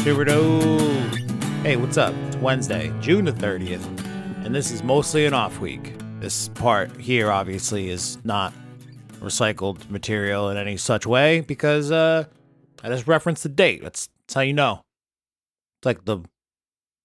Superdo. 0.00 0.60
Hey, 1.62 1.76
what's 1.76 1.96
up? 1.96 2.12
It's 2.26 2.36
Wednesday, 2.38 2.92
June 3.00 3.26
the 3.26 3.32
30th, 3.32 3.84
and 4.44 4.52
this 4.52 4.72
is 4.72 4.82
mostly 4.82 5.24
an 5.24 5.34
off 5.34 5.60
week. 5.60 5.94
This 6.18 6.48
part 6.48 6.96
here, 6.96 7.30
obviously, 7.30 7.90
is 7.90 8.18
not 8.24 8.52
recycled 9.20 9.88
material 9.88 10.50
in 10.50 10.56
any 10.56 10.76
such 10.76 11.06
way 11.06 11.42
because 11.42 11.92
uh, 11.92 12.24
I 12.82 12.88
just 12.88 13.06
referenced 13.06 13.44
the 13.44 13.50
date. 13.50 13.84
That's, 13.84 14.08
that's 14.26 14.34
how 14.34 14.40
you 14.40 14.52
know. 14.52 14.82
It's 15.78 15.86
like 15.86 16.06
the 16.06 16.18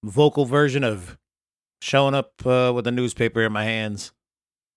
vocal 0.04 0.46
version 0.46 0.84
of 0.84 1.16
showing 1.80 2.16
up 2.16 2.44
uh, 2.44 2.72
with 2.74 2.88
a 2.88 2.92
newspaper 2.92 3.44
in 3.44 3.54
my 3.54 3.66
hands, 3.66 4.14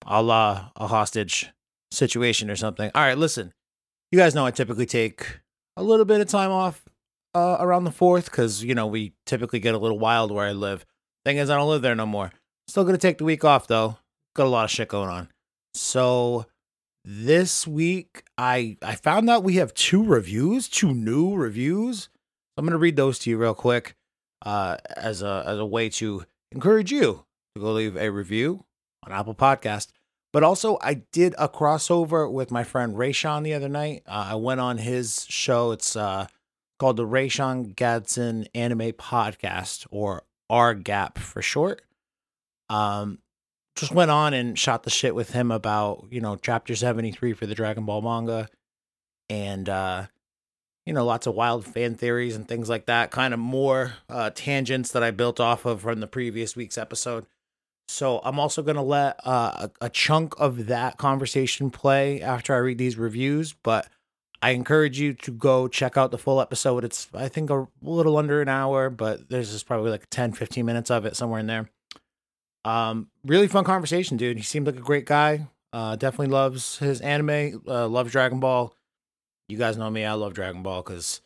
a 0.04 0.22
la 0.22 0.68
a 0.76 0.88
hostage 0.88 1.50
situation 1.90 2.50
or 2.50 2.56
something. 2.56 2.90
All 2.94 3.02
right, 3.02 3.18
listen. 3.18 3.52
You 4.10 4.18
guys 4.18 4.34
know 4.34 4.46
I 4.46 4.50
typically 4.50 4.86
take 4.86 5.40
a 5.76 5.82
little 5.82 6.04
bit 6.04 6.20
of 6.20 6.28
time 6.28 6.50
off 6.50 6.84
uh, 7.34 7.56
around 7.60 7.84
the 7.84 7.92
fourth 7.92 8.26
because 8.26 8.64
you 8.64 8.74
know 8.74 8.86
we 8.86 9.12
typically 9.26 9.60
get 9.60 9.74
a 9.74 9.78
little 9.78 9.98
wild 9.98 10.30
where 10.30 10.46
I 10.46 10.52
live. 10.52 10.84
Thing 11.24 11.36
is, 11.36 11.50
I 11.50 11.56
don't 11.56 11.68
live 11.68 11.82
there 11.82 11.94
no 11.94 12.06
more. 12.06 12.32
Still 12.68 12.84
gonna 12.84 12.98
take 12.98 13.18
the 13.18 13.24
week 13.24 13.44
off 13.44 13.66
though. 13.66 13.98
Got 14.34 14.46
a 14.46 14.50
lot 14.50 14.64
of 14.64 14.70
shit 14.70 14.88
going 14.88 15.10
on. 15.10 15.28
So 15.74 16.46
this 17.04 17.66
week, 17.66 18.22
I 18.36 18.76
I 18.82 18.94
found 18.94 19.28
out 19.30 19.44
we 19.44 19.54
have 19.54 19.74
two 19.74 20.02
reviews, 20.02 20.68
two 20.68 20.94
new 20.94 21.34
reviews. 21.34 22.08
I'm 22.56 22.64
gonna 22.64 22.78
read 22.78 22.96
those 22.96 23.18
to 23.20 23.30
you 23.30 23.38
real 23.38 23.54
quick, 23.54 23.94
uh, 24.44 24.78
as 24.96 25.22
a 25.22 25.44
as 25.46 25.58
a 25.58 25.66
way 25.66 25.88
to 25.90 26.24
encourage 26.52 26.90
you 26.90 27.24
to 27.54 27.60
go 27.60 27.72
leave 27.72 27.96
a 27.96 28.10
review 28.10 28.64
on 29.04 29.12
Apple 29.12 29.34
Podcast. 29.34 29.88
But 30.32 30.42
also, 30.42 30.78
I 30.82 30.94
did 31.12 31.34
a 31.38 31.48
crossover 31.48 32.30
with 32.30 32.50
my 32.50 32.62
friend 32.62 32.94
Raysean 32.94 33.44
the 33.44 33.54
other 33.54 33.68
night. 33.68 34.02
Uh, 34.06 34.28
I 34.30 34.34
went 34.34 34.60
on 34.60 34.78
his 34.78 35.24
show. 35.28 35.72
It's 35.72 35.96
uh, 35.96 36.26
called 36.78 36.96
the 36.96 37.06
Raysean 37.06 37.74
Gadson 37.74 38.46
Anime 38.54 38.92
Podcast, 38.92 39.86
or 39.90 40.24
RGAP 40.50 41.18
for 41.18 41.40
short. 41.40 41.82
Um, 42.68 43.20
just 43.78 43.92
went 43.92 44.10
on 44.10 44.34
and 44.34 44.58
shot 44.58 44.82
the 44.82 44.90
shit 44.90 45.14
with 45.14 45.30
him 45.30 45.50
about 45.50 46.06
you 46.10 46.20
know 46.20 46.36
chapter 46.36 46.74
73 46.74 47.32
for 47.32 47.46
the 47.46 47.54
dragon 47.54 47.86
ball 47.86 48.02
manga 48.02 48.48
and 49.30 49.68
uh 49.68 50.06
you 50.84 50.92
know 50.92 51.04
lots 51.04 51.26
of 51.26 51.34
wild 51.34 51.64
fan 51.64 51.94
theories 51.94 52.34
and 52.34 52.48
things 52.48 52.68
like 52.68 52.86
that 52.86 53.10
kind 53.10 53.32
of 53.32 53.40
more 53.40 53.94
uh 54.10 54.30
tangents 54.34 54.90
that 54.92 55.02
i 55.02 55.10
built 55.10 55.38
off 55.38 55.64
of 55.64 55.82
from 55.82 56.00
the 56.00 56.06
previous 56.06 56.56
week's 56.56 56.76
episode 56.76 57.24
so 57.88 58.20
i'm 58.24 58.38
also 58.38 58.62
going 58.62 58.76
to 58.76 58.82
let 58.82 59.18
uh, 59.24 59.68
a, 59.80 59.90
chunk 59.90 60.34
of 60.38 60.66
that 60.66 60.96
conversation 60.98 61.70
play 61.70 62.20
after 62.20 62.54
i 62.54 62.58
read 62.58 62.78
these 62.78 62.96
reviews 62.96 63.54
but 63.62 63.88
i 64.42 64.50
encourage 64.50 65.00
you 65.00 65.14
to 65.14 65.30
go 65.30 65.66
check 65.66 65.96
out 65.96 66.10
the 66.10 66.18
full 66.18 66.40
episode 66.40 66.84
it's 66.84 67.08
i 67.14 67.28
think 67.28 67.50
a 67.50 67.66
little 67.82 68.16
under 68.16 68.40
an 68.40 68.48
hour 68.48 68.90
but 68.90 69.28
there's 69.28 69.50
just 69.50 69.66
probably 69.66 69.90
like 69.90 70.08
10 70.10 70.32
15 70.32 70.64
minutes 70.64 70.90
of 70.90 71.04
it 71.04 71.16
somewhere 71.16 71.40
in 71.40 71.46
there 71.46 71.68
um, 72.68 73.08
really 73.24 73.48
fun 73.48 73.64
conversation, 73.64 74.16
dude. 74.16 74.36
He 74.36 74.42
seemed 74.42 74.66
like 74.66 74.76
a 74.76 74.80
great 74.80 75.06
guy. 75.06 75.46
Uh, 75.72 75.96
definitely 75.96 76.32
loves 76.32 76.78
his 76.78 77.00
anime. 77.00 77.62
Uh, 77.66 77.88
loves 77.88 78.12
Dragon 78.12 78.40
Ball. 78.40 78.74
You 79.48 79.56
guys 79.56 79.78
know 79.78 79.90
me. 79.90 80.04
I 80.04 80.12
love 80.12 80.34
Dragon 80.34 80.62
Ball 80.62 80.82
because, 80.82 81.22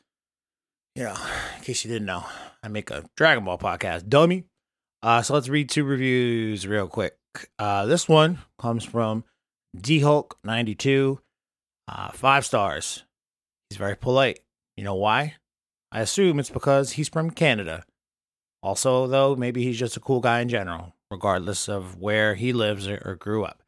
you 0.95 1.03
know, 1.03 1.17
in 1.57 1.65
case 1.65 1.85
you 1.85 1.91
didn't 1.91 2.07
know, 2.07 2.25
I 2.63 2.69
make 2.69 2.91
a 2.91 3.05
Dragon 3.17 3.45
Ball 3.45 3.59
podcast, 3.59 4.09
dummy. 4.09 4.45
Uh, 5.03 5.23
so 5.23 5.35
let's 5.35 5.49
read 5.49 5.69
two 5.69 5.85
reviews 5.85 6.67
real 6.67 6.87
quick. 6.89 7.17
Uh, 7.59 7.87
this 7.87 8.09
one 8.09 8.39
comes 8.59 8.85
from 8.85 9.25
D 9.79 10.01
Hulk 10.01 10.39
ninety 10.45 10.75
two, 10.75 11.21
uh, 11.89 12.11
five 12.13 12.45
stars. 12.45 13.05
He's 13.71 13.79
very 13.79 13.97
polite. 13.97 14.41
You 14.77 14.85
know 14.85 14.95
why? 14.95 15.35
I 15.91 16.01
assume 16.01 16.39
it's 16.39 16.51
because 16.51 16.93
he's 16.93 17.09
from 17.09 17.31
Canada. 17.31 17.85
Also, 18.63 19.07
though, 19.07 19.35
maybe 19.35 19.65
he's 19.65 19.79
just 19.79 19.97
a 19.97 20.01
cool 20.01 20.21
guy 20.21 20.41
in 20.41 20.49
general 20.49 20.95
regardless 21.11 21.69
of 21.69 22.01
where 22.01 22.35
he 22.35 22.55
lives 22.55 22.89
or, 22.89 23.01
or 23.05 23.15
grew 23.17 23.45
up. 23.45 23.63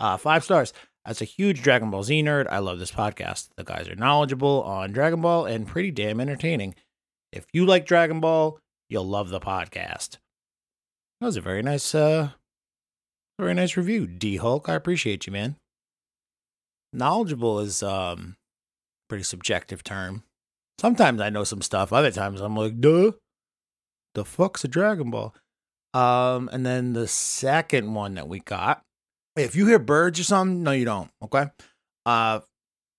Uh, 0.00 0.16
five 0.16 0.44
stars. 0.44 0.72
As 1.06 1.22
a 1.22 1.24
huge 1.24 1.62
Dragon 1.62 1.90
Ball 1.90 2.02
Z 2.02 2.22
nerd, 2.22 2.48
I 2.50 2.58
love 2.58 2.78
this 2.78 2.90
podcast. 2.90 3.48
The 3.56 3.64
guys 3.64 3.88
are 3.88 3.94
knowledgeable 3.94 4.62
on 4.64 4.92
Dragon 4.92 5.22
Ball 5.22 5.46
and 5.46 5.66
pretty 5.66 5.90
damn 5.90 6.20
entertaining. 6.20 6.74
If 7.32 7.46
you 7.52 7.64
like 7.64 7.86
Dragon 7.86 8.20
Ball, 8.20 8.58
you'll 8.90 9.06
love 9.06 9.30
the 9.30 9.40
podcast. 9.40 10.18
That 11.20 11.26
was 11.26 11.36
a 11.36 11.40
very 11.40 11.62
nice, 11.62 11.94
uh, 11.94 12.30
very 13.38 13.54
nice 13.54 13.76
review, 13.76 14.06
D 14.06 14.36
Hulk. 14.36 14.68
I 14.68 14.74
appreciate 14.74 15.26
you, 15.26 15.32
man. 15.32 15.56
Knowledgeable 16.92 17.58
is 17.58 17.82
um, 17.82 18.36
pretty 19.08 19.24
subjective 19.24 19.82
term. 19.82 20.22
Sometimes 20.80 21.20
I 21.20 21.30
know 21.30 21.44
some 21.44 21.60
stuff. 21.60 21.92
Other 21.92 22.12
times 22.12 22.40
I'm 22.40 22.54
like, 22.54 22.80
duh, 22.80 23.12
the 24.14 24.24
fuck's 24.24 24.64
a 24.64 24.68
Dragon 24.68 25.10
Ball? 25.10 25.34
Um, 25.92 26.48
and 26.52 26.64
then 26.64 26.92
the 26.92 27.08
second 27.08 27.94
one 27.94 28.14
that 28.14 28.28
we 28.28 28.40
got, 28.40 28.82
if 29.34 29.56
you 29.56 29.66
hear 29.66 29.78
birds 29.78 30.20
or 30.20 30.24
something, 30.24 30.62
no, 30.62 30.70
you 30.70 30.84
don't. 30.84 31.10
Okay. 31.22 31.46
Uh, 32.06 32.40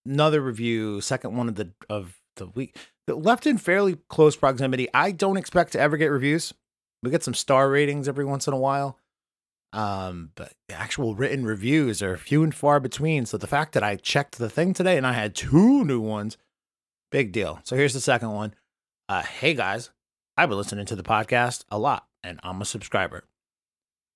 another 0.06 0.42
review, 0.42 1.00
second 1.00 1.38
one 1.38 1.48
of 1.48 1.56
the 1.56 1.72
of 1.90 2.18
the 2.36 2.48
week, 2.48 2.76
left 3.08 3.48
in 3.48 3.58
fairly 3.58 3.98
close 4.10 4.36
proximity. 4.36 4.88
I 4.94 5.12
don't 5.12 5.38
expect 5.38 5.72
to 5.74 5.80
ever 5.80 5.98
get 5.98 6.08
reviews. 6.08 6.54
We 7.02 7.12
get 7.12 7.24
some 7.24 7.34
star 7.34 7.70
ratings 7.70 8.08
every 8.08 8.26
once 8.26 8.48
in 8.48 8.54
a 8.54 8.58
while. 8.58 8.98
Um, 9.72 10.32
but 10.36 10.54
actual 10.70 11.16
written 11.16 11.46
reviews 11.46 12.02
are 12.02 12.18
few 12.18 12.44
and 12.44 12.54
far 12.54 12.80
between. 12.80 13.26
So 13.26 13.38
the 13.38 13.48
fact 13.48 13.74
that 13.74 13.84
I 13.84 13.96
checked 13.96 14.38
the 14.38 14.50
thing 14.50 14.74
today 14.74 14.98
and 14.98 15.06
I 15.06 15.14
had 15.14 15.36
two 15.36 15.86
new 15.86 16.00
ones, 16.00 16.38
big 17.12 17.32
deal. 17.32 17.60
So 17.64 17.76
here's 17.76 17.94
the 17.94 18.02
second 18.02 18.32
one. 18.32 18.56
Uh, 19.08 19.22
hey 19.22 19.54
guys, 19.54 19.92
I've 20.38 20.50
been 20.50 20.58
listening 20.58 20.86
to 20.88 20.96
the 20.96 21.04
podcast 21.04 21.66
a 21.70 21.78
lot 21.78 22.08
and 22.24 22.40
I'm 22.44 22.62
a 22.62 22.66
subscriber. 22.66 23.26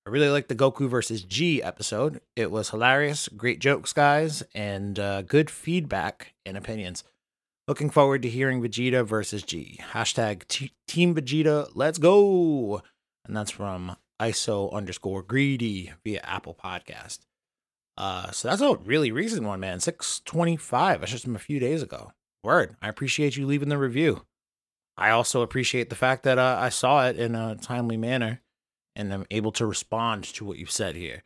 I 0.06 0.10
really 0.10 0.30
like 0.30 0.50
the 0.50 0.56
Goku 0.56 0.90
versus 0.90 1.24
G 1.24 1.64
episode. 1.64 2.20
It 2.36 2.52
was 2.52 2.72
hilarious, 2.72 3.30
great 3.30 3.60
jokes, 3.60 3.94
guys, 3.94 4.44
and 4.54 5.00
uh, 5.00 5.22
good 5.22 5.50
feedback 5.50 6.34
and 6.46 6.58
opinions. 6.58 7.06
Looking 7.66 7.90
forward 7.90 8.22
to 8.24 8.30
hearing 8.30 8.62
Vegeta 8.62 9.06
versus 9.06 9.42
G. 9.42 9.80
Hashtag 9.94 10.46
t- 10.50 10.74
Team 10.86 11.16
Vegeta, 11.16 11.70
let's 11.74 11.98
go. 11.98 12.82
And 13.26 13.38
that's 13.38 13.52
from 13.52 13.96
ISO 14.22 14.74
underscore 14.74 15.24
greedy 15.24 15.94
via 16.04 16.20
Apple 16.24 16.58
Podcast. 16.62 17.20
Uh, 17.98 18.32
so 18.32 18.50
that's 18.50 18.62
a 18.62 18.76
really 18.84 19.14
recent 19.14 19.44
one, 19.44 19.62
man. 19.62 19.80
625. 19.80 21.00
That's 21.00 21.12
just 21.14 21.24
from 21.24 21.38
a 21.38 21.40
few 21.40 21.58
days 21.60 21.82
ago. 21.82 22.12
Word. 22.44 22.76
I 22.82 22.90
appreciate 22.90 23.38
you 23.38 23.46
leaving 23.46 23.70
the 23.70 23.78
review. 23.78 24.26
I 24.98 25.12
also 25.12 25.42
appreciate 25.42 25.90
the 25.90 25.96
fact 25.96 26.24
that 26.24 26.38
uh, 26.38 26.58
I 26.60 26.68
saw 26.68 27.08
it 27.08 27.18
in 27.18 27.34
a 27.34 27.56
timely 27.56 27.96
manner 27.96 28.42
and 28.94 29.14
I'm 29.14 29.26
able 29.32 29.54
to 29.54 29.66
respond 29.66 30.26
to 30.26 30.44
what 30.44 30.58
you've 30.58 30.70
said 30.70 30.98
here. 30.98 31.24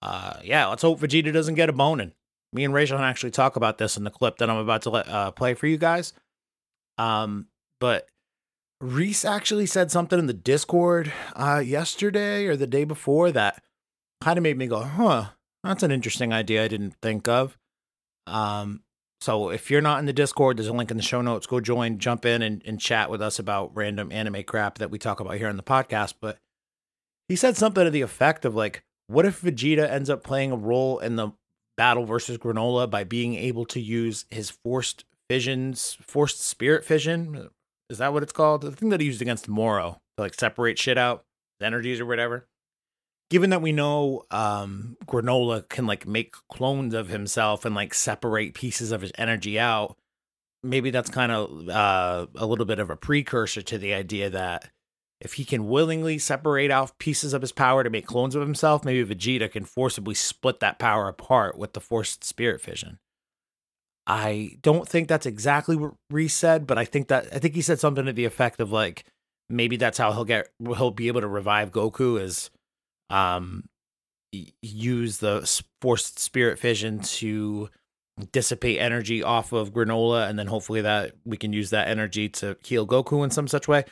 Uh, 0.00 0.38
yeah, 0.42 0.66
let's 0.68 0.82
hope 0.82 1.00
Vegeta 1.00 1.32
doesn't 1.34 1.54
get 1.54 1.68
a 1.68 1.72
boning. 1.74 2.12
Me 2.56 2.64
and 2.64 2.72
Raysean 2.72 2.98
actually 2.98 3.32
talk 3.32 3.56
about 3.56 3.76
this 3.76 3.98
in 3.98 4.04
the 4.04 4.10
clip 4.10 4.38
that 4.38 4.48
I'm 4.48 4.56
about 4.56 4.80
to 4.82 4.90
let, 4.90 5.06
uh, 5.08 5.30
play 5.30 5.52
for 5.52 5.66
you 5.66 5.76
guys. 5.76 6.14
Um, 6.96 7.48
but 7.80 8.08
Reese 8.80 9.26
actually 9.26 9.66
said 9.66 9.90
something 9.90 10.18
in 10.18 10.26
the 10.26 10.32
Discord 10.32 11.12
uh, 11.34 11.62
yesterday 11.64 12.46
or 12.46 12.56
the 12.56 12.66
day 12.66 12.84
before 12.84 13.30
that 13.32 13.62
kind 14.22 14.38
of 14.38 14.42
made 14.42 14.56
me 14.56 14.66
go, 14.66 14.80
huh, 14.80 15.26
that's 15.62 15.82
an 15.82 15.90
interesting 15.90 16.32
idea 16.32 16.64
I 16.64 16.68
didn't 16.68 16.94
think 17.02 17.28
of. 17.28 17.58
Um, 18.26 18.82
so 19.20 19.50
if 19.50 19.70
you're 19.70 19.82
not 19.82 19.98
in 19.98 20.06
the 20.06 20.14
Discord, 20.14 20.56
there's 20.56 20.68
a 20.68 20.72
link 20.72 20.90
in 20.90 20.96
the 20.96 21.02
show 21.02 21.20
notes. 21.20 21.46
Go 21.46 21.60
join, 21.60 21.98
jump 21.98 22.24
in, 22.24 22.40
and, 22.40 22.62
and 22.64 22.80
chat 22.80 23.10
with 23.10 23.20
us 23.20 23.38
about 23.38 23.76
random 23.76 24.10
anime 24.10 24.44
crap 24.44 24.78
that 24.78 24.90
we 24.90 24.98
talk 24.98 25.20
about 25.20 25.36
here 25.36 25.48
on 25.48 25.58
the 25.58 25.62
podcast. 25.62 26.14
But 26.22 26.38
he 27.28 27.36
said 27.36 27.58
something 27.58 27.84
to 27.84 27.90
the 27.90 28.00
effect 28.00 28.46
of 28.46 28.54
like, 28.54 28.82
what 29.08 29.26
if 29.26 29.42
Vegeta 29.42 29.90
ends 29.90 30.08
up 30.08 30.24
playing 30.24 30.52
a 30.52 30.56
role 30.56 30.98
in 30.98 31.16
the 31.16 31.32
battle 31.76 32.04
versus 32.04 32.38
Granola 32.38 32.88
by 32.88 33.04
being 33.04 33.34
able 33.34 33.64
to 33.66 33.80
use 33.80 34.24
his 34.30 34.50
forced 34.50 35.04
visions, 35.28 35.98
forced 36.06 36.40
spirit 36.40 36.84
fission? 36.84 37.50
Is 37.88 37.98
that 37.98 38.12
what 38.12 38.22
it's 38.22 38.32
called? 38.32 38.62
The 38.62 38.72
thing 38.72 38.88
that 38.88 39.00
he 39.00 39.06
used 39.06 39.22
against 39.22 39.48
Moro 39.48 40.00
to 40.16 40.22
like 40.22 40.34
separate 40.34 40.78
shit 40.78 40.98
out, 40.98 41.24
energies 41.60 42.00
or 42.00 42.06
whatever 42.06 42.46
given 43.30 43.50
that 43.50 43.62
we 43.62 43.72
know 43.72 44.22
um, 44.30 44.96
Granola 45.06 45.68
can 45.68 45.86
like 45.86 46.06
make 46.06 46.34
clones 46.48 46.94
of 46.94 47.08
himself 47.08 47.64
and 47.64 47.74
like 47.74 47.94
separate 47.94 48.54
pieces 48.54 48.92
of 48.92 49.00
his 49.00 49.12
energy 49.18 49.58
out, 49.58 49.96
maybe 50.62 50.90
that's 50.90 51.10
kind 51.10 51.32
of 51.32 51.68
uh, 51.68 52.26
a 52.36 52.46
little 52.46 52.64
bit 52.64 52.78
of 52.78 52.90
a 52.90 52.96
precursor 52.96 53.62
to 53.62 53.78
the 53.78 53.94
idea 53.94 54.30
that 54.30 54.70
if 55.20 55.34
he 55.34 55.44
can 55.44 55.68
willingly 55.68 56.18
separate 56.18 56.70
out 56.70 56.98
pieces 56.98 57.32
of 57.32 57.40
his 57.40 57.52
power 57.52 57.82
to 57.82 57.90
make 57.90 58.06
clones 58.06 58.34
of 58.34 58.42
himself, 58.42 58.84
maybe 58.84 59.14
Vegeta 59.14 59.50
can 59.50 59.64
forcibly 59.64 60.14
split 60.14 60.60
that 60.60 60.78
power 60.78 61.08
apart 61.08 61.56
with 61.56 61.72
the 61.72 61.80
forced 61.80 62.22
spirit 62.22 62.60
fission. 62.60 62.98
I 64.06 64.58
don't 64.62 64.88
think 64.88 65.08
that's 65.08 65.26
exactly 65.26 65.74
what 65.74 65.94
Reese 66.10 66.34
said, 66.34 66.66
but 66.66 66.78
I 66.78 66.84
think 66.84 67.08
that 67.08 67.28
I 67.34 67.38
think 67.38 67.54
he 67.54 67.62
said 67.62 67.80
something 67.80 68.04
to 68.04 68.12
the 68.12 68.24
effect 68.24 68.60
of 68.60 68.70
like 68.70 69.04
maybe 69.48 69.76
that's 69.76 69.98
how 69.98 70.12
he'll 70.12 70.24
get 70.24 70.48
he'll 70.62 70.90
be 70.90 71.08
able 71.08 71.22
to 71.22 71.28
revive 71.28 71.72
Goku 71.72 72.20
is 72.20 72.50
um 73.10 73.64
use 74.62 75.18
the 75.18 75.62
forced 75.80 76.18
spirit 76.18 76.58
fission 76.58 77.00
to 77.00 77.68
dissipate 78.32 78.80
energy 78.80 79.22
off 79.22 79.52
of 79.52 79.72
granola 79.72 80.28
and 80.28 80.38
then 80.38 80.46
hopefully 80.46 80.80
that 80.80 81.12
we 81.24 81.36
can 81.36 81.52
use 81.52 81.70
that 81.70 81.86
energy 81.86 82.28
to 82.28 82.56
heal 82.64 82.86
goku 82.86 83.22
in 83.22 83.30
some 83.30 83.46
such 83.46 83.68
way 83.68 83.84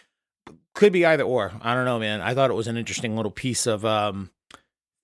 could 0.74 0.92
be 0.92 1.06
either 1.06 1.24
or. 1.24 1.52
I 1.60 1.74
don't 1.74 1.84
know 1.84 1.98
man. 1.98 2.20
I 2.20 2.34
thought 2.34 2.50
it 2.50 2.54
was 2.54 2.66
an 2.66 2.76
interesting 2.76 3.16
little 3.16 3.30
piece 3.30 3.66
of 3.66 3.84
um 3.84 4.30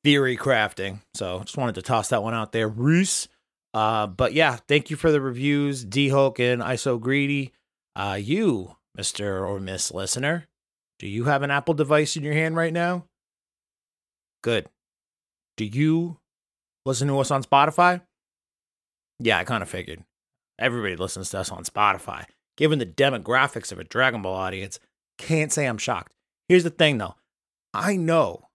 theory 0.04 0.36
crafting. 0.36 1.00
So 1.14 1.40
just 1.40 1.56
wanted 1.56 1.74
to 1.76 1.82
toss 1.82 2.08
that 2.08 2.22
one 2.22 2.34
out 2.34 2.52
there. 2.52 2.68
Reese. 2.68 3.28
uh 3.74 4.06
but 4.06 4.32
yeah 4.32 4.56
thank 4.68 4.90
you 4.90 4.96
for 4.96 5.10
the 5.12 5.20
reviews 5.20 5.84
d 5.84 6.08
hulk 6.08 6.38
and 6.40 6.62
iso 6.62 7.00
greedy. 7.00 7.52
Uh 7.96 8.18
you 8.20 8.76
mr 8.98 9.46
or 9.48 9.60
miss 9.60 9.92
listener 9.92 10.46
do 10.98 11.06
you 11.06 11.24
have 11.24 11.42
an 11.42 11.50
apple 11.50 11.74
device 11.74 12.16
in 12.16 12.22
your 12.24 12.34
hand 12.34 12.56
right 12.56 12.72
now? 12.72 13.06
Good. 14.42 14.66
Do 15.56 15.64
you 15.64 16.18
listen 16.84 17.08
to 17.08 17.18
us 17.20 17.30
on 17.30 17.42
spotify? 17.44 18.02
Yeah, 19.18 19.38
I 19.38 19.44
kind 19.44 19.62
of 19.62 19.68
figured. 19.68 20.02
Everybody 20.58 20.96
listens 20.96 21.30
to 21.30 21.38
us 21.38 21.50
on 21.50 21.64
Spotify. 21.64 22.24
Given 22.56 22.78
the 22.78 22.86
demographics 22.86 23.72
of 23.72 23.78
a 23.78 23.84
Dragon 23.84 24.22
Ball 24.22 24.34
audience, 24.34 24.78
can't 25.20 25.52
say 25.52 25.66
I'm 25.66 25.78
shocked. 25.78 26.14
Here's 26.48 26.64
the 26.64 26.70
thing 26.70 26.98
though 26.98 27.14
I 27.72 27.96
know 27.96 28.48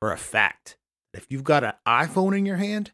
for 0.00 0.12
a 0.12 0.16
fact 0.16 0.76
that 1.12 1.22
if 1.22 1.26
you've 1.30 1.44
got 1.44 1.64
an 1.64 1.74
iPhone 1.86 2.36
in 2.36 2.46
your 2.46 2.56
hand, 2.56 2.92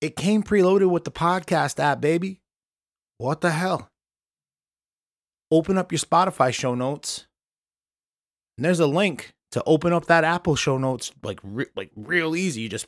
it 0.00 0.16
came 0.16 0.42
preloaded 0.42 0.90
with 0.90 1.04
the 1.04 1.10
podcast 1.10 1.78
app, 1.78 2.00
baby. 2.00 2.40
What 3.18 3.42
the 3.42 3.50
hell? 3.50 3.90
Open 5.50 5.76
up 5.76 5.92
your 5.92 5.98
Spotify 5.98 6.52
show 6.54 6.74
notes, 6.74 7.26
and 8.56 8.64
there's 8.64 8.80
a 8.80 8.86
link 8.86 9.34
to 9.52 9.62
open 9.64 9.92
up 9.92 10.06
that 10.06 10.24
Apple 10.24 10.56
show 10.56 10.78
notes 10.78 11.12
like 11.22 11.40
re- 11.42 11.66
like 11.76 11.90
real 11.96 12.34
easy. 12.34 12.62
You 12.62 12.68
just 12.68 12.86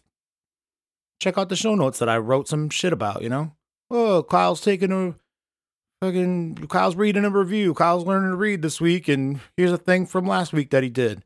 check 1.20 1.36
out 1.36 1.48
the 1.48 1.56
show 1.56 1.74
notes 1.74 1.98
that 1.98 2.08
I 2.08 2.18
wrote 2.18 2.48
some 2.48 2.70
shit 2.70 2.92
about, 2.92 3.22
you 3.22 3.28
know? 3.28 3.54
Oh, 3.90 4.22
Kyle's 4.22 4.60
taking 4.60 4.92
a 4.92 5.14
fucking 6.02 6.56
Kyle's 6.68 6.96
reading 6.96 7.24
a 7.24 7.30
review. 7.30 7.74
Kyle's 7.74 8.04
learning 8.04 8.30
to 8.30 8.36
read 8.36 8.60
this 8.60 8.80
week, 8.80 9.06
and 9.06 9.38
here's 9.56 9.70
a 9.70 9.78
thing 9.78 10.04
from 10.04 10.26
last 10.26 10.52
week 10.52 10.70
that 10.70 10.82
he 10.82 10.90
did. 10.90 11.22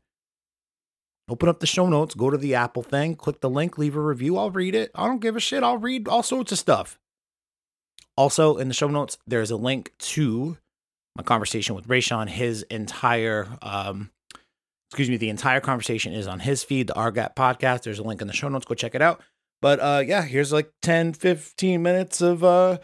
Open 1.27 1.49
up 1.49 1.59
the 1.59 1.65
show 1.65 1.89
notes, 1.89 2.13
go 2.13 2.29
to 2.29 2.37
the 2.37 2.53
Apple 2.53 2.83
thing, 2.83 3.15
click 3.15 3.41
the 3.41 3.49
link, 3.49 3.79
leave 3.79 3.95
a 3.95 3.99
review. 3.99 4.37
I'll 4.37 4.51
read 4.51 4.75
it. 4.75 4.91
I 4.93 5.07
don't 5.07 5.19
give 5.19 5.35
a 5.35 5.39
shit. 5.39 5.63
I'll 5.63 5.79
read 5.79 6.07
all 6.07 6.21
sorts 6.21 6.51
of 6.51 6.59
stuff. 6.59 6.99
Also, 8.15 8.57
in 8.57 8.67
the 8.67 8.73
show 8.73 8.87
notes, 8.87 9.17
there's 9.25 9.49
a 9.49 9.57
link 9.57 9.93
to 9.97 10.57
my 11.15 11.23
conversation 11.23 11.75
with 11.75 11.87
Raysean. 11.87 12.29
His 12.29 12.61
entire, 12.63 13.47
um, 13.63 14.11
excuse 14.91 15.09
me, 15.09 15.17
the 15.17 15.29
entire 15.29 15.59
conversation 15.59 16.13
is 16.13 16.27
on 16.27 16.39
his 16.39 16.63
feed, 16.63 16.85
the 16.85 16.93
RGAP 16.93 17.35
podcast. 17.35 17.81
There's 17.81 17.99
a 17.99 18.03
link 18.03 18.21
in 18.21 18.27
the 18.27 18.33
show 18.33 18.47
notes. 18.47 18.65
Go 18.65 18.75
check 18.75 18.93
it 18.93 19.01
out. 19.01 19.21
But 19.59 19.79
uh 19.79 20.03
yeah, 20.05 20.21
here's 20.21 20.53
like 20.53 20.71
10, 20.83 21.13
15 21.13 21.81
minutes 21.81 22.21
of 22.21 22.43
uh 22.43 22.77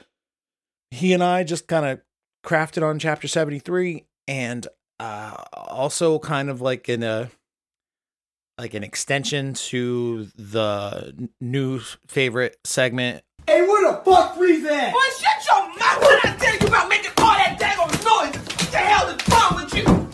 he 0.93 1.13
and 1.13 1.23
I 1.23 1.43
just 1.43 1.67
kind 1.67 1.85
of 1.85 2.01
crafted 2.45 2.83
on 2.87 2.99
chapter 2.99 3.27
73 3.27 4.05
and 4.27 4.67
uh 4.99 5.35
also 5.53 6.19
kind 6.19 6.49
of 6.49 6.61
like 6.61 6.87
in 6.87 7.03
a 7.03 7.31
like 8.59 8.75
an 8.75 8.83
extension 8.83 9.55
to 9.55 10.25
the 10.37 11.29
new 11.41 11.79
favorite 12.07 12.57
segment. 12.63 13.23
Hey, 13.47 13.61
where 13.61 13.91
the 13.91 13.97
fuck 14.03 14.37
Freeze 14.37 14.63
at? 14.65 14.93
Boy, 14.93 14.99
shut 15.19 15.45
your 15.47 15.67
mouth 15.69 16.01
when 16.01 16.19
I 16.23 16.37
tell 16.37 16.57
you 16.57 16.67
about 16.67 16.87
making 16.87 17.11
all 17.17 17.33
that 17.33 17.57
daggone 17.59 17.91
noise. 18.05 18.37
What 18.37 18.71
the 18.71 18.77
hell 18.77 19.07
is 19.09 19.29
wrong 19.29 19.63
with 19.63 19.75
you? 19.75 20.09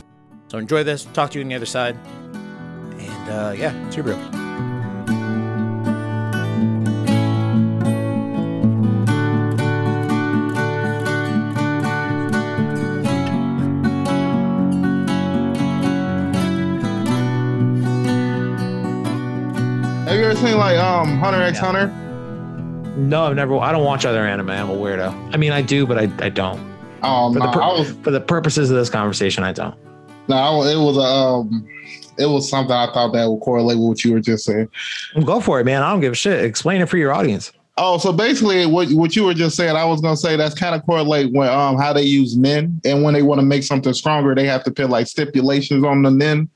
So 0.47 0.57
enjoy 0.57 0.83
this. 0.83 1.05
Talk 1.05 1.31
to 1.31 1.39
you 1.39 1.43
on 1.43 1.49
the 1.49 1.55
other 1.55 1.65
side. 1.65 1.97
And 2.97 3.29
uh 3.29 3.53
yeah, 3.57 3.73
Subaru. 3.89 4.15
ever 4.15 4.29
seen 4.31 4.48
like 20.59 20.77
um 20.77 21.17
Hunter 21.19 21.41
X 21.41 21.57
Hunter? 21.57 21.87
No, 22.97 23.23
I've 23.25 23.35
never. 23.35 23.57
I 23.59 23.71
don't 23.71 23.85
watch 23.85 24.05
other 24.05 24.25
anime. 24.25 24.49
I'm 24.49 24.69
a 24.69 24.75
weirdo. 24.75 25.33
I 25.33 25.37
mean, 25.37 25.51
I 25.51 25.61
do, 25.61 25.87
but 25.87 25.97
I, 25.97 26.03
I 26.25 26.29
don't. 26.29 26.59
Um, 27.01 27.33
for, 27.33 27.39
the 27.39 27.51
pur- 27.51 27.59
was, 27.61 27.91
for 28.03 28.11
the 28.11 28.19
purposes 28.19 28.69
of 28.69 28.75
this 28.75 28.89
conversation, 28.89 29.43
I 29.43 29.53
don't. 29.53 29.75
no, 30.27 30.35
I- 30.35 30.71
it 30.73 30.77
was 30.77 30.97
a 30.97 30.99
um, 31.01 31.67
it 32.17 32.25
was 32.25 32.49
something 32.49 32.75
I 32.75 32.87
thought 32.93 33.13
that 33.13 33.29
would 33.29 33.39
correlate 33.39 33.77
with 33.77 33.87
what 33.87 34.03
you 34.03 34.13
were 34.13 34.19
just 34.19 34.43
saying. 34.45 34.67
Go 35.23 35.39
for 35.39 35.61
it, 35.61 35.63
man. 35.65 35.81
I 35.81 35.89
don't 35.91 36.01
give 36.01 36.11
a 36.11 36.15
shit. 36.15 36.43
Explain 36.43 36.81
it 36.81 36.89
for 36.89 36.97
your 36.97 37.13
audience. 37.13 37.53
Oh, 37.81 37.97
so 37.97 38.11
basically, 38.11 38.65
what 38.65 38.91
what 38.91 39.15
you 39.15 39.23
were 39.23 39.33
just 39.33 39.55
saying, 39.55 39.77
I 39.77 39.85
was 39.85 40.01
gonna 40.01 40.17
say 40.17 40.35
that's 40.35 40.53
kind 40.53 40.75
of 40.75 40.85
correlate 40.85 41.31
when 41.31 41.47
um 41.47 41.77
how 41.77 41.93
they 41.93 42.03
use 42.03 42.35
Nen, 42.35 42.81
and 42.83 43.03
when 43.03 43.13
they 43.13 43.21
want 43.21 43.39
to 43.39 43.45
make 43.45 43.63
something 43.63 43.93
stronger, 43.93 44.35
they 44.35 44.45
have 44.45 44.65
to 44.65 44.71
put 44.71 44.89
like 44.89 45.07
stipulations 45.07 45.85
on 45.85 46.01
the 46.01 46.11
Nen, 46.11 46.49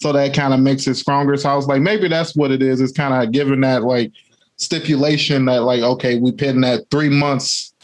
so 0.00 0.12
that 0.12 0.34
kind 0.34 0.54
of 0.54 0.60
makes 0.60 0.86
it 0.86 0.94
stronger. 0.94 1.36
So 1.36 1.50
I 1.50 1.56
was 1.56 1.66
like, 1.66 1.82
maybe 1.82 2.06
that's 2.06 2.36
what 2.36 2.52
it 2.52 2.62
is. 2.62 2.80
It's 2.80 2.92
kind 2.92 3.12
of 3.12 3.32
giving 3.32 3.60
that 3.62 3.82
like 3.82 4.12
stipulation 4.54 5.46
that 5.46 5.64
like 5.64 5.82
okay, 5.82 6.20
we 6.20 6.30
pin 6.30 6.60
that 6.60 6.88
three 6.92 7.08
months 7.08 7.74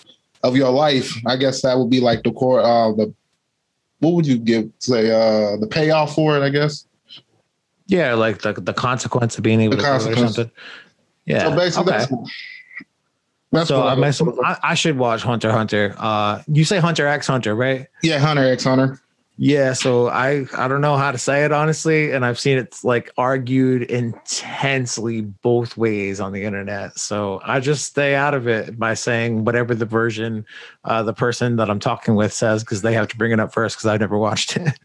of 0.44 0.56
your 0.56 0.70
life. 0.70 1.12
I 1.26 1.34
guess 1.34 1.62
that 1.62 1.76
would 1.76 1.90
be 1.90 2.00
like 2.00 2.22
the 2.22 2.30
core. 2.30 2.60
Uh, 2.60 2.92
the 2.92 3.12
what 3.98 4.14
would 4.14 4.26
you 4.26 4.38
give 4.38 4.70
say 4.78 5.10
uh 5.10 5.56
the 5.56 5.66
payoff 5.66 6.14
for 6.14 6.36
it? 6.36 6.44
I 6.44 6.48
guess. 6.48 6.86
Yeah, 7.88 8.14
like 8.14 8.42
the 8.42 8.52
the 8.52 8.72
consequence 8.72 9.36
of 9.36 9.42
being 9.42 9.60
able 9.60 9.76
The 9.76 9.82
to 9.82 9.98
do 9.98 10.10
it 10.10 10.12
or 10.12 10.28
something. 10.28 10.50
Yeah. 11.26 11.50
So 11.50 11.56
basically, 11.56 11.92
okay. 11.92 12.06
That's, 13.54 13.68
So 13.68 13.82
I, 13.82 14.10
so 14.10 14.44
I, 14.44 14.58
I 14.62 14.74
should 14.74 14.98
watch 14.98 15.22
Hunter 15.22 15.52
Hunter. 15.52 15.94
Uh, 15.98 16.42
you 16.46 16.64
say 16.64 16.78
Hunter 16.78 17.06
X 17.06 17.26
Hunter, 17.26 17.54
right? 17.54 17.86
yeah, 18.02 18.18
Hunter 18.18 18.44
X 18.44 18.64
Hunter. 18.64 19.00
Yeah. 19.36 19.72
So 19.72 20.08
I 20.08 20.46
I 20.56 20.68
don't 20.68 20.80
know 20.80 20.96
how 20.96 21.10
to 21.10 21.18
say 21.18 21.44
it 21.44 21.50
honestly, 21.50 22.12
and 22.12 22.24
I've 22.24 22.38
seen 22.38 22.56
it 22.56 22.76
like 22.84 23.10
argued 23.18 23.82
intensely 23.82 25.22
both 25.22 25.76
ways 25.76 26.20
on 26.20 26.32
the 26.32 26.44
internet. 26.44 26.98
So 26.98 27.40
I 27.44 27.58
just 27.58 27.84
stay 27.84 28.14
out 28.14 28.34
of 28.34 28.46
it 28.46 28.78
by 28.78 28.94
saying 28.94 29.44
whatever 29.44 29.74
the 29.74 29.86
version 29.86 30.46
uh, 30.84 31.02
the 31.02 31.14
person 31.14 31.56
that 31.56 31.68
I'm 31.68 31.80
talking 31.80 32.14
with 32.14 32.32
says 32.32 32.62
because 32.62 32.82
they 32.82 32.94
have 32.94 33.08
to 33.08 33.16
bring 33.16 33.32
it 33.32 33.40
up 33.40 33.52
first 33.52 33.76
because 33.76 33.86
I've 33.86 34.00
never 34.00 34.18
watched 34.18 34.56
it. 34.56 34.78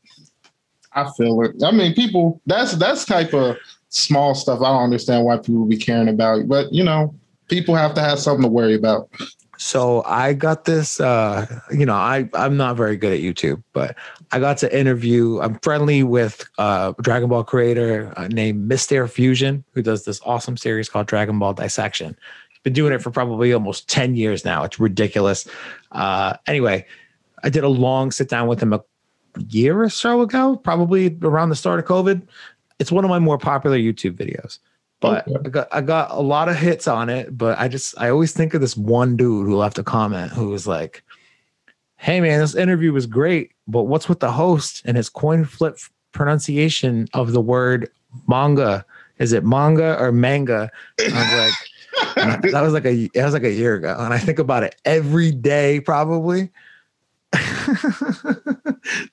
I 0.93 1.07
feel 1.15 1.41
it. 1.43 1.63
I 1.63 1.71
mean, 1.71 1.93
people. 1.93 2.41
That's 2.47 2.73
that's 2.73 3.05
type 3.05 3.33
of 3.35 3.57
small 3.89 4.33
stuff. 4.33 4.61
I 4.61 4.71
don't 4.71 4.83
understand 4.83 5.25
why 5.25 5.37
people 5.37 5.65
be 5.65 5.77
caring 5.77 6.09
about. 6.09 6.47
But 6.47 6.73
you 6.73 6.83
know, 6.83 7.13
people 7.49 7.75
have 7.75 7.93
to 7.95 8.01
have 8.01 8.19
something 8.19 8.43
to 8.43 8.47
worry 8.49 8.75
about. 8.75 9.09
So 9.57 10.03
I 10.05 10.33
got 10.33 10.63
this 10.63 11.01
uh 11.01 11.45
you 11.69 11.85
know, 11.85 11.95
I 11.95 12.29
I'm 12.33 12.55
not 12.55 12.77
very 12.77 12.95
good 12.95 13.11
at 13.11 13.19
YouTube, 13.19 13.61
but 13.73 13.97
I 14.31 14.39
got 14.39 14.57
to 14.59 14.79
interview 14.79 15.41
I'm 15.41 15.59
friendly 15.59 16.01
with 16.01 16.49
uh 16.57 16.93
Dragon 17.01 17.27
Ball 17.27 17.43
creator 17.43 18.13
uh, 18.15 18.29
named 18.29 18.67
Mister 18.67 19.05
Fusion 19.07 19.65
who 19.73 19.81
does 19.81 20.05
this 20.05 20.21
awesome 20.23 20.55
series 20.55 20.87
called 20.87 21.07
Dragon 21.07 21.39
Ball 21.39 21.53
Dissection. 21.53 22.15
He's 22.49 22.59
been 22.63 22.71
doing 22.71 22.93
it 22.93 23.01
for 23.01 23.11
probably 23.11 23.51
almost 23.51 23.89
10 23.89 24.15
years 24.15 24.45
now. 24.45 24.63
It's 24.63 24.79
ridiculous. 24.79 25.45
Uh 25.91 26.37
anyway, 26.47 26.85
I 27.43 27.49
did 27.49 27.65
a 27.65 27.69
long 27.69 28.11
sit 28.11 28.29
down 28.29 28.47
with 28.47 28.61
him 28.61 28.71
a 28.71 28.81
year 29.49 29.81
or 29.81 29.89
so 29.89 30.21
ago, 30.21 30.55
probably 30.55 31.17
around 31.21 31.49
the 31.49 31.55
start 31.55 31.79
of 31.79 31.85
COVID. 31.85 32.21
It's 32.79 32.93
one 32.93 33.03
of 33.03 33.09
my 33.09 33.19
more 33.19 33.37
popular 33.37 33.77
YouTube 33.77 34.15
videos 34.15 34.59
but 34.99 35.27
Okay. 35.27 35.37
I 35.45 35.49
got 35.49 35.67
I 35.71 35.81
got 35.81 36.11
a 36.11 36.19
lot 36.21 36.49
of 36.49 36.55
hits 36.57 36.87
on 36.87 37.09
it. 37.09 37.37
But 37.37 37.57
I 37.59 37.67
just 37.67 37.95
I 37.97 38.09
always 38.09 38.31
think 38.33 38.53
of 38.53 38.61
this 38.61 38.75
one 38.77 39.15
dude 39.15 39.47
who 39.47 39.55
left 39.55 39.77
a 39.79 39.83
comment 39.83 40.31
who 40.31 40.49
was 40.49 40.67
like, 40.67 41.03
"Hey 41.97 42.19
man, 42.21 42.39
this 42.39 42.55
interview 42.55 42.91
was 42.93 43.05
great, 43.05 43.51
but 43.67 43.83
what's 43.83 44.09
with 44.09 44.19
the 44.19 44.31
host 44.31 44.81
and 44.85 44.97
his 44.97 45.09
coin 45.09 45.45
flip 45.45 45.77
pronunciation 46.11 47.07
of 47.13 47.31
the 47.31 47.41
word 47.41 47.89
manga? 48.27 48.85
Is 49.19 49.31
it 49.33 49.45
manga 49.45 49.97
or 49.99 50.11
manga?" 50.11 50.69
I 50.99 51.03
was 51.05 51.33
like, 51.33 51.53
I- 52.17 52.39
that 52.51 52.61
was 52.61 52.73
like 52.73 52.85
a 52.85 53.07
that 53.15 53.25
was 53.25 53.33
like 53.33 53.43
a 53.43 53.51
year 53.51 53.75
ago, 53.75 53.95
and 53.99 54.13
I 54.13 54.17
think 54.19 54.39
about 54.39 54.63
it 54.63 54.75
every 54.85 55.31
day 55.31 55.79
probably. 55.79 56.49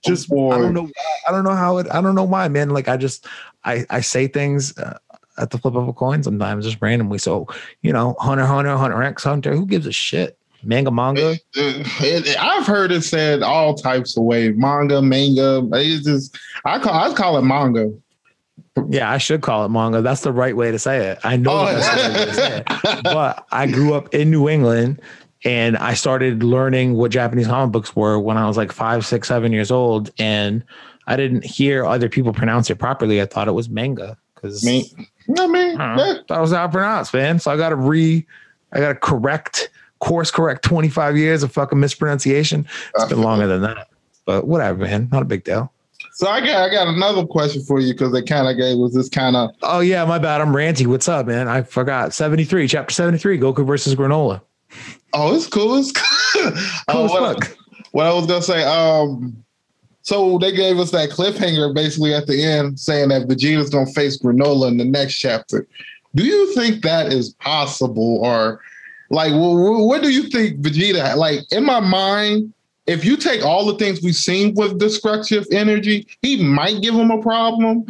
just 0.04 0.28
Oh. 0.32 0.50
I 0.50 0.58
don't 0.58 0.72
know 0.72 0.88
I 1.28 1.32
don't 1.32 1.44
know 1.44 1.54
how 1.54 1.76
it 1.78 1.86
I 1.90 2.00
don't 2.00 2.14
know 2.14 2.24
why 2.24 2.48
man 2.48 2.70
like 2.70 2.88
I 2.88 2.96
just 2.96 3.26
I 3.64 3.84
I 3.90 4.00
say 4.00 4.26
things 4.26 4.76
uh, 4.78 4.96
at 5.38 5.50
the 5.50 5.58
flip 5.58 5.74
of 5.74 5.86
a 5.88 5.92
coin 5.92 6.22
sometimes 6.22 6.64
just 6.64 6.78
randomly 6.80 7.18
so 7.18 7.46
you 7.82 7.92
know 7.92 8.14
Hunter 8.18 8.46
Hunter 8.46 8.76
Hunter 8.76 9.02
X 9.02 9.24
Hunter 9.24 9.54
who 9.54 9.66
gives 9.66 9.86
a 9.86 9.92
shit 9.92 10.38
manga 10.62 10.90
manga 10.90 11.32
It- 11.54 11.86
it- 12.00 12.36
I've 12.40 12.66
heard 12.66 12.90
it 12.92 13.02
said 13.02 13.42
all 13.42 13.74
types 13.74 14.16
of 14.16 14.24
ways. 14.24 14.54
Manga, 14.56 15.00
manga. 15.02 15.66
It's 15.74 16.04
just 16.04 16.36
I 16.64 16.78
call 16.78 16.94
I 16.94 17.12
call 17.14 17.38
it 17.38 17.42
manga. 17.42 17.92
yeah 18.88 19.10
I 19.10 19.18
should 19.18 19.42
call 19.42 19.64
it 19.64 19.68
manga 19.68 20.02
that's 20.02 20.22
the 20.22 20.32
right 20.32 20.56
way 20.56 20.70
to 20.70 20.78
say 20.78 21.06
it 21.08 21.18
I 21.24 21.36
know 21.36 21.52
Oh, 21.52 21.64
that's 21.66 21.88
the 21.88 22.02
right 22.02 22.18
way 22.18 22.24
to 22.26 22.34
say 22.34 22.56
it 22.58 22.62
oh, 22.68 23.00
but 23.04 23.46
I 23.52 23.66
grew 23.66 23.94
up 23.94 24.14
in 24.14 24.30
New 24.30 24.48
England 24.48 25.00
and 25.44 25.76
I 25.76 25.94
started 25.94 26.42
learning 26.42 26.94
what 26.94 27.10
Japanese 27.10 27.46
comic 27.46 27.70
books 27.72 27.94
were 27.94 28.18
when 28.18 28.36
I 28.36 28.46
was 28.48 28.56
like 28.56 28.72
five, 28.72 29.06
six, 29.06 29.28
seven 29.28 29.52
years 29.52 29.70
old, 29.70 30.10
and 30.18 30.64
I 31.06 31.14
didn't 31.16 31.44
hear 31.44 31.84
other 31.86 32.08
people 32.08 32.32
pronounce 32.32 32.68
it 32.70 32.76
properly. 32.76 33.20
I 33.20 33.26
thought 33.26 33.46
it 33.46 33.52
was 33.52 33.68
manga 33.68 34.16
because 34.34 34.64
I 35.38 35.46
mean, 35.46 35.80
I, 35.80 35.96
know, 35.96 36.04
yeah. 36.04 36.18
that 36.28 36.40
was 36.40 36.52
how 36.52 36.68
pronounced, 36.68 37.14
man. 37.14 37.38
So 37.38 37.50
I 37.50 37.56
got 37.56 37.70
to 37.70 37.76
re, 37.76 38.26
I 38.72 38.80
got 38.80 38.88
to 38.88 38.94
correct, 38.94 39.70
course 39.98 40.30
correct 40.30 40.64
25 40.64 41.16
years 41.16 41.42
of 41.42 41.52
fucking 41.52 41.80
mispronunciation. 41.80 42.66
It's 42.94 43.06
been 43.06 43.22
longer 43.22 43.46
than 43.46 43.62
that, 43.62 43.88
but 44.24 44.46
whatever, 44.46 44.84
man. 44.84 45.08
Not 45.10 45.22
a 45.22 45.26
big 45.26 45.44
deal. 45.44 45.72
So 46.16 46.28
I 46.28 46.40
got 46.40 46.62
I 46.62 46.70
got 46.70 46.88
another 46.88 47.26
question 47.26 47.62
for 47.62 47.78
you 47.78 47.92
because 47.92 48.10
they 48.10 48.22
kind 48.22 48.48
of 48.48 48.56
gave 48.56 48.80
us 48.80 48.94
this 48.94 49.10
kind 49.10 49.36
of. 49.36 49.50
Oh 49.62 49.80
yeah, 49.80 50.02
my 50.06 50.18
bad. 50.18 50.40
I'm 50.40 50.48
ranty. 50.48 50.86
What's 50.86 51.08
up, 51.08 51.26
man? 51.26 51.46
I 51.46 51.60
forgot. 51.62 52.14
73, 52.14 52.68
chapter 52.68 52.94
73, 52.94 53.38
Goku 53.38 53.66
versus 53.66 53.94
Granola. 53.94 54.40
Oh, 55.12 55.34
it's 55.34 55.46
cool. 55.46 55.76
It's 55.76 55.92
cool. 55.92 56.04
Cool 56.88 57.00
Uh, 57.00 57.04
as 57.04 57.10
what, 57.10 57.44
fuck. 57.44 57.56
what 57.92 58.06
I 58.06 58.12
was 58.12 58.26
gonna 58.26 58.42
say. 58.42 58.62
Um, 58.64 59.44
so 60.06 60.38
they 60.38 60.52
gave 60.52 60.78
us 60.78 60.92
that 60.92 61.10
cliffhanger 61.10 61.74
basically 61.74 62.14
at 62.14 62.28
the 62.28 62.40
end, 62.40 62.78
saying 62.78 63.08
that 63.08 63.26
Vegeta's 63.26 63.70
gonna 63.70 63.86
face 63.86 64.16
Granola 64.16 64.68
in 64.68 64.76
the 64.76 64.84
next 64.84 65.18
chapter. 65.18 65.66
Do 66.14 66.24
you 66.24 66.54
think 66.54 66.82
that 66.82 67.12
is 67.12 67.30
possible, 67.30 68.20
or 68.22 68.60
like, 69.10 69.32
wh- 69.32 69.58
wh- 69.58 69.84
what 69.84 70.04
do 70.04 70.10
you 70.10 70.22
think 70.30 70.60
Vegeta? 70.60 71.16
Like 71.16 71.40
in 71.50 71.64
my 71.64 71.80
mind, 71.80 72.54
if 72.86 73.04
you 73.04 73.16
take 73.16 73.44
all 73.44 73.66
the 73.66 73.76
things 73.78 74.00
we've 74.00 74.14
seen 74.14 74.54
with 74.54 74.78
destructive 74.78 75.44
energy, 75.50 76.06
he 76.22 76.40
might 76.40 76.82
give 76.82 76.94
him 76.94 77.10
a 77.10 77.20
problem. 77.20 77.84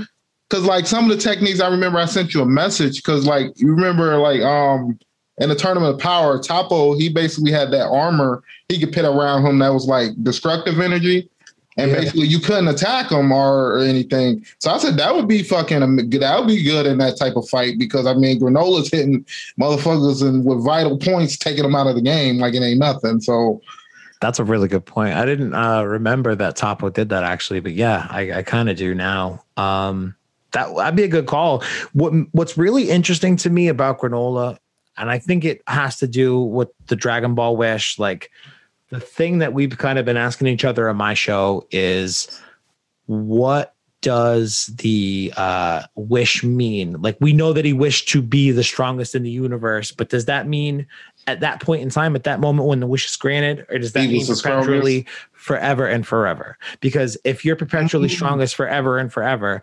Cause 0.48 0.62
like 0.62 0.86
some 0.86 1.10
of 1.10 1.14
the 1.14 1.22
techniques, 1.22 1.60
I 1.60 1.68
remember 1.68 1.98
I 1.98 2.06
sent 2.06 2.32
you 2.32 2.40
a 2.40 2.46
message. 2.46 3.02
Cause 3.02 3.26
like 3.26 3.52
you 3.56 3.68
remember 3.68 4.16
like 4.16 4.40
um 4.40 4.98
in 5.36 5.50
the 5.50 5.54
tournament 5.54 5.96
of 5.96 6.00
power, 6.00 6.38
Topo, 6.38 6.96
he 6.96 7.10
basically 7.10 7.52
had 7.52 7.70
that 7.72 7.88
armor 7.88 8.42
he 8.70 8.80
could 8.80 8.92
pit 8.92 9.04
around 9.04 9.44
him 9.44 9.58
that 9.58 9.74
was 9.74 9.86
like 9.86 10.12
destructive 10.22 10.80
energy. 10.80 11.28
And 11.78 11.90
Yeah. 11.90 11.98
basically 12.00 12.26
you 12.26 12.38
couldn't 12.38 12.68
attack 12.68 13.10
him 13.10 13.30
or, 13.32 13.74
or 13.74 13.78
anything. 13.80 14.44
So 14.60 14.70
I 14.70 14.78
said 14.78 14.96
that 14.96 15.14
would 15.14 15.28
be 15.28 15.42
fucking 15.42 15.80
that 15.80 16.38
would 16.38 16.48
be 16.48 16.62
good 16.62 16.86
in 16.86 16.98
that 16.98 17.18
type 17.18 17.36
of 17.36 17.48
fight 17.48 17.78
because 17.78 18.06
I 18.06 18.14
mean 18.14 18.40
Granola's 18.40 18.90
hitting 18.90 19.24
motherfuckers 19.60 20.26
and 20.26 20.44
with 20.44 20.64
vital 20.64 20.98
points 20.98 21.36
taking 21.36 21.62
them 21.64 21.74
out 21.74 21.86
of 21.86 21.94
the 21.94 22.02
game 22.02 22.38
like 22.38 22.54
it 22.54 22.62
ain't 22.62 22.78
nothing. 22.78 23.20
So 23.20 23.60
That's 24.22 24.38
a 24.38 24.44
really 24.44 24.68
good 24.68 24.86
point. 24.86 25.14
I 25.14 25.26
didn't 25.26 25.52
uh, 25.54 25.82
remember 25.84 26.34
that 26.34 26.56
Topo 26.56 26.88
did 26.88 27.10
that 27.10 27.24
actually, 27.24 27.60
but 27.60 27.72
yeah, 27.72 28.06
I, 28.08 28.38
I 28.38 28.42
kind 28.42 28.70
of 28.70 28.76
do 28.78 28.94
now. 28.94 29.44
Um, 29.58 30.14
that 30.52 30.74
that'd 30.74 30.96
be 30.96 31.02
a 31.02 31.08
good 31.08 31.26
call. 31.26 31.62
What 31.92 32.12
What's 32.32 32.56
really 32.56 32.88
interesting 32.88 33.36
to 33.36 33.50
me 33.50 33.68
about 33.68 33.98
granola, 33.98 34.56
and 34.96 35.10
I 35.10 35.18
think 35.18 35.44
it 35.44 35.60
has 35.66 35.98
to 35.98 36.06
do 36.06 36.40
with 36.40 36.68
the 36.86 36.96
Dragon 36.96 37.34
Ball 37.34 37.54
Wish. 37.58 37.98
Like 37.98 38.30
the 38.90 39.00
thing 39.00 39.38
that 39.38 39.52
we've 39.52 39.76
kind 39.78 39.98
of 39.98 40.04
been 40.04 40.16
asking 40.16 40.46
each 40.48 40.64
other 40.64 40.88
on 40.88 40.96
my 40.96 41.14
show 41.14 41.66
is, 41.70 42.28
what 43.06 43.74
does 44.02 44.66
the 44.76 45.32
uh, 45.36 45.82
wish 45.96 46.44
mean? 46.44 47.00
Like 47.02 47.16
we 47.20 47.32
know 47.32 47.52
that 47.52 47.64
he 47.64 47.72
wished 47.72 48.08
to 48.10 48.22
be 48.22 48.50
the 48.50 48.62
strongest 48.62 49.14
in 49.14 49.22
the 49.22 49.30
universe, 49.30 49.90
but 49.90 50.10
does 50.10 50.26
that 50.26 50.46
mean 50.46 50.86
at 51.26 51.40
that 51.40 51.60
point 51.60 51.82
in 51.82 51.90
time, 51.90 52.14
at 52.14 52.24
that 52.24 52.38
moment 52.38 52.68
when 52.68 52.78
the 52.78 52.86
wish 52.86 53.06
is 53.06 53.16
granted, 53.16 53.66
or 53.68 53.78
does 53.78 53.92
that 53.92 54.02
He 54.02 54.08
mean 54.08 54.20
strongest? 54.22 54.44
perpetually 54.44 55.06
forever 55.32 55.88
and 55.88 56.06
forever? 56.06 56.56
Because 56.80 57.16
if 57.24 57.44
you're 57.44 57.56
perpetually 57.56 58.08
strongest 58.08 58.54
forever 58.54 58.98
and 58.98 59.12
forever, 59.12 59.62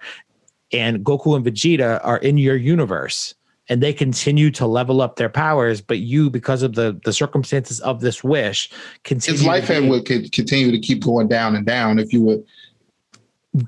and 0.73 1.05
Goku 1.05 1.35
and 1.35 1.45
Vegeta 1.45 2.01
are 2.03 2.17
in 2.17 2.37
your 2.37 2.55
universe 2.55 3.35
and 3.69 3.81
they 3.81 3.93
continue 3.93 4.51
to 4.51 4.67
level 4.67 5.01
up 5.01 5.15
their 5.15 5.29
powers, 5.29 5.81
but 5.81 5.99
you, 5.99 6.29
because 6.29 6.63
of 6.63 6.75
the 6.75 6.99
the 7.05 7.13
circumstances 7.13 7.79
of 7.81 8.01
this 8.01 8.23
wish, 8.23 8.69
continue 9.03 9.37
his 9.37 9.45
life 9.45 9.67
be- 9.67 9.89
would 9.89 10.05
could 10.05 10.31
continue 10.31 10.71
to 10.71 10.79
keep 10.79 11.03
going 11.03 11.27
down 11.27 11.55
and 11.55 11.65
down 11.65 11.99
if 11.99 12.11
you 12.11 12.21
would 12.21 12.43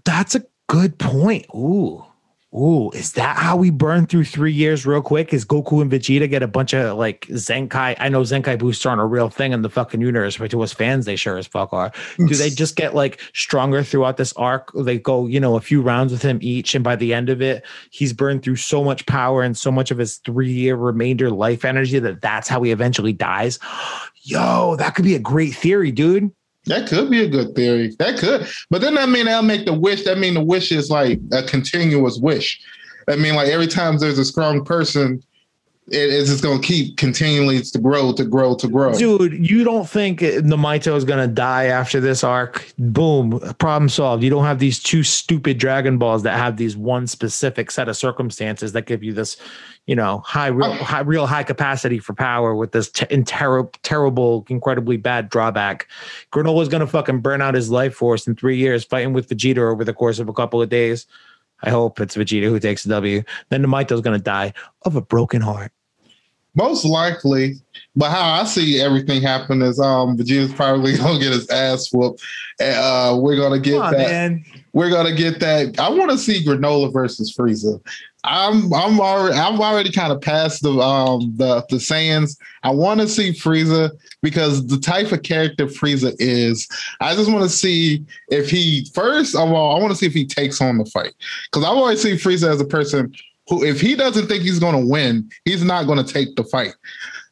That's 0.03 0.35
a 0.35 0.43
good 0.67 0.97
point. 0.97 1.45
Ooh. 1.55 2.05
Ooh, 2.55 2.89
is 2.91 3.13
that 3.13 3.35
how 3.35 3.57
we 3.57 3.69
burn 3.69 4.07
through 4.07 4.24
three 4.24 4.53
years 4.53 4.85
real 4.85 5.01
quick? 5.01 5.33
Is 5.33 5.43
Goku 5.43 5.81
and 5.81 5.91
Vegeta 5.91 6.29
get 6.29 6.41
a 6.41 6.47
bunch 6.47 6.74
of 6.74 6.97
like 6.97 7.27
Zenkai? 7.27 7.97
I 8.00 8.07
know 8.07 8.21
Zenkai 8.21 8.57
boosts 8.57 8.85
aren't 8.85 9.01
a 9.01 9.05
real 9.05 9.29
thing 9.29 9.51
in 9.51 9.62
the 9.62 9.69
fucking 9.69 10.00
universe, 10.00 10.38
but 10.38 10.51
to 10.51 10.62
us 10.62 10.71
fans, 10.71 11.05
they 11.05 11.17
sure 11.17 11.38
as 11.38 11.47
fuck 11.47 11.74
are. 11.74 11.91
Do 12.17 12.33
they 12.33 12.50
just 12.51 12.77
get 12.77 12.95
like 12.95 13.19
stronger 13.33 13.83
throughout 13.83 14.15
this 14.15 14.31
arc? 14.33 14.71
They 14.74 14.97
go, 14.97 15.27
you 15.27 15.39
know, 15.39 15.57
a 15.57 15.62
few 15.62 15.81
rounds 15.81 16.13
with 16.13 16.21
him 16.21 16.39
each, 16.41 16.75
and 16.75 16.83
by 16.83 16.95
the 16.95 17.13
end 17.13 17.29
of 17.29 17.41
it, 17.41 17.65
he's 17.89 18.13
burned 18.13 18.43
through 18.43 18.55
so 18.55 18.85
much 18.85 19.05
power 19.05 19.43
and 19.43 19.57
so 19.57 19.69
much 19.69 19.91
of 19.91 19.97
his 19.97 20.17
three 20.17 20.53
year 20.53 20.77
remainder 20.77 21.29
life 21.29 21.65
energy 21.65 22.00
that 22.00 22.21
that's 22.21 22.47
how 22.47 22.62
he 22.63 22.71
eventually 22.71 23.13
dies. 23.13 23.59
Yo, 24.24 24.75
that 24.77 24.95
could 24.95 25.05
be 25.05 25.15
a 25.15 25.19
great 25.19 25.53
theory, 25.53 25.91
dude. 25.91 26.31
That 26.65 26.88
could 26.88 27.10
be 27.10 27.24
a 27.24 27.27
good 27.27 27.55
theory. 27.55 27.95
That 28.00 28.17
could, 28.17 28.48
but 28.69 28.81
then 28.81 28.95
that 28.95 29.10
mean 29.10 29.25
that'll 29.25 29.43
make 29.43 29.65
the 29.65 29.74
wish. 29.74 30.03
That 30.03 30.17
mean 30.17 30.34
the 30.34 30.43
wish 30.43 30.72
is 30.72 30.89
like 30.89 31.19
a 31.31 31.43
continuous 31.43 32.17
wish. 32.17 32.60
I 33.07 33.15
mean, 33.15 33.36
like 33.36 33.50
every 33.50 33.67
time 33.67 33.98
there's 33.98 34.17
a 34.17 34.25
strong 34.25 34.65
person, 34.65 35.22
it 35.88 36.10
is 36.10 36.30
just 36.30 36.42
gonna 36.42 36.62
keep 36.62 36.98
continually 36.98 37.62
to 37.62 37.77
grow, 37.77 38.12
to 38.13 38.25
grow, 38.25 38.56
to 38.56 38.68
grow. 38.68 38.98
Dude, 38.98 39.34
you 39.34 39.63
don't 39.63 39.88
think 39.88 40.20
Namaito 40.20 40.96
is 40.96 41.06
gonna 41.06 41.27
die 41.27 41.65
after 41.65 42.00
this 42.00 42.24
arc? 42.24 42.74
Boom, 42.80 43.39
problem 43.60 43.89
solved. 43.89 44.24
You 44.24 44.32
don't 44.32 44.46
have 44.46 44.58
these 44.58 44.82
two 44.82 45.04
stupid 45.04 45.60
Dragon 45.60 46.00
Balls 46.00 46.24
that 46.24 46.38
have 46.39 46.58
these 46.58 46.75
one 46.75 47.06
specific 47.06 47.70
set 47.70 47.88
of 47.88 47.96
circumstances 47.96 48.72
that 48.72 48.88
give 48.88 49.04
you 49.04 49.13
this, 49.13 49.38
you 49.86 49.96
know, 49.96 50.20
high 50.25 50.48
real 50.48 50.72
oh. 50.72 50.74
high 50.74 51.01
real 51.01 51.27
high 51.27 51.44
capacity 51.44 52.00
for 52.00 52.13
power 52.13 52.56
with 52.56 52.72
this 52.72 52.89
te- 52.89 53.06
in 53.12 53.24
ter- 53.24 53.70
terrible, 53.84 54.44
incredibly 54.50 54.98
bad 54.98 55.30
drawback. 55.30 55.88
Granola's 56.32 56.68
gonna 56.68 56.88
fucking 56.88 57.20
burn 57.20 57.44
out 57.44 57.54
his 57.54 57.70
life 57.70 57.94
force 57.94 58.25
in 58.25 58.36
three 58.36 58.58
years 58.58 58.84
fighting 58.84 59.13
with 59.13 59.30
Vegeta 59.30 59.72
over 59.72 59.84
the 59.84 59.94
course 59.94 60.18
of 60.18 60.30
a 60.30 60.34
couple 60.34 60.63
of 60.63 60.70
days. 60.70 61.06
I 61.62 61.70
hope 61.70 62.00
it's 62.00 62.18
Vegeta 62.18 62.46
who 62.46 62.60
takes 62.60 62.84
the 62.84 62.89
W. 62.89 63.22
Then 63.50 63.63
Namaito's 63.63 64.01
gonna 64.01 64.18
die 64.18 64.54
of 64.82 64.96
a 64.96 65.01
broken 65.01 65.42
heart. 65.42 65.72
Most 66.55 66.85
likely, 66.85 67.55
but 67.95 68.12
how 68.12 68.41
I 68.41 68.45
see 68.45 68.81
everything 68.81 69.21
happen 69.21 69.62
is 69.62 69.79
um 69.79 70.17
Vegeta's 70.17 70.53
probably 70.53 70.97
gonna 70.97 71.19
get 71.19 71.33
his 71.33 71.50
ass 71.50 71.91
whooped. 71.91 72.21
And, 72.59 72.77
uh, 72.77 73.17
we're 73.19 73.35
gonna 73.35 73.59
get 73.59 73.81
on, 73.81 73.91
that. 73.93 74.09
man. 74.09 74.45
We're 74.74 74.89
gonna 74.89 75.15
get 75.15 75.39
that. 75.41 75.79
I 75.79 75.89
want 75.89 76.12
to 76.12 76.17
see 76.17 76.43
Granola 76.43 76.91
versus 76.91 77.35
Frieza. 77.35 77.81
I'm 78.25 78.74
I'm 78.74 79.00
already 79.00 79.38
I'm 79.38 79.62
already 79.62 79.91
kind 79.91 80.12
of 80.12 80.19
past 80.21 80.63
the 80.63 80.71
um 80.71 81.33
the 81.38 81.65
the 81.69 81.79
sayings. 81.79 82.38
I 82.63 82.71
want 82.71 83.00
to 83.01 83.07
see 83.07 83.31
Frieza 83.31 83.91
because 84.21 84.65
the 84.67 84.79
type 84.79 85.12
of 85.12 85.24
character 85.24 85.67
Frieza 85.67 86.15
is. 86.19 86.67
I 87.01 87.15
just 87.15 87.31
want 87.31 87.43
to 87.43 87.50
see 87.50 88.03
if 88.29 88.50
he 88.50 88.89
first 88.93 89.35
of 89.35 89.51
all 89.51 89.77
I 89.77 89.79
want 89.79 89.91
to 89.91 89.97
see 89.97 90.07
if 90.07 90.13
he 90.13 90.25
takes 90.25 90.59
on 90.59 90.77
the 90.77 90.85
fight 90.85 91.13
because 91.51 91.63
I've 91.63 91.77
always 91.77 92.01
seen 92.01 92.15
Frieza 92.15 92.50
as 92.50 92.59
a 92.59 92.65
person 92.65 93.13
who 93.47 93.63
if 93.63 93.79
he 93.81 93.95
doesn't 93.95 94.27
think 94.27 94.43
he's 94.43 94.59
going 94.59 94.79
to 94.79 94.89
win, 94.89 95.29
he's 95.45 95.63
not 95.63 95.85
going 95.85 96.03
to 96.03 96.13
take 96.13 96.35
the 96.35 96.43
fight. 96.43 96.73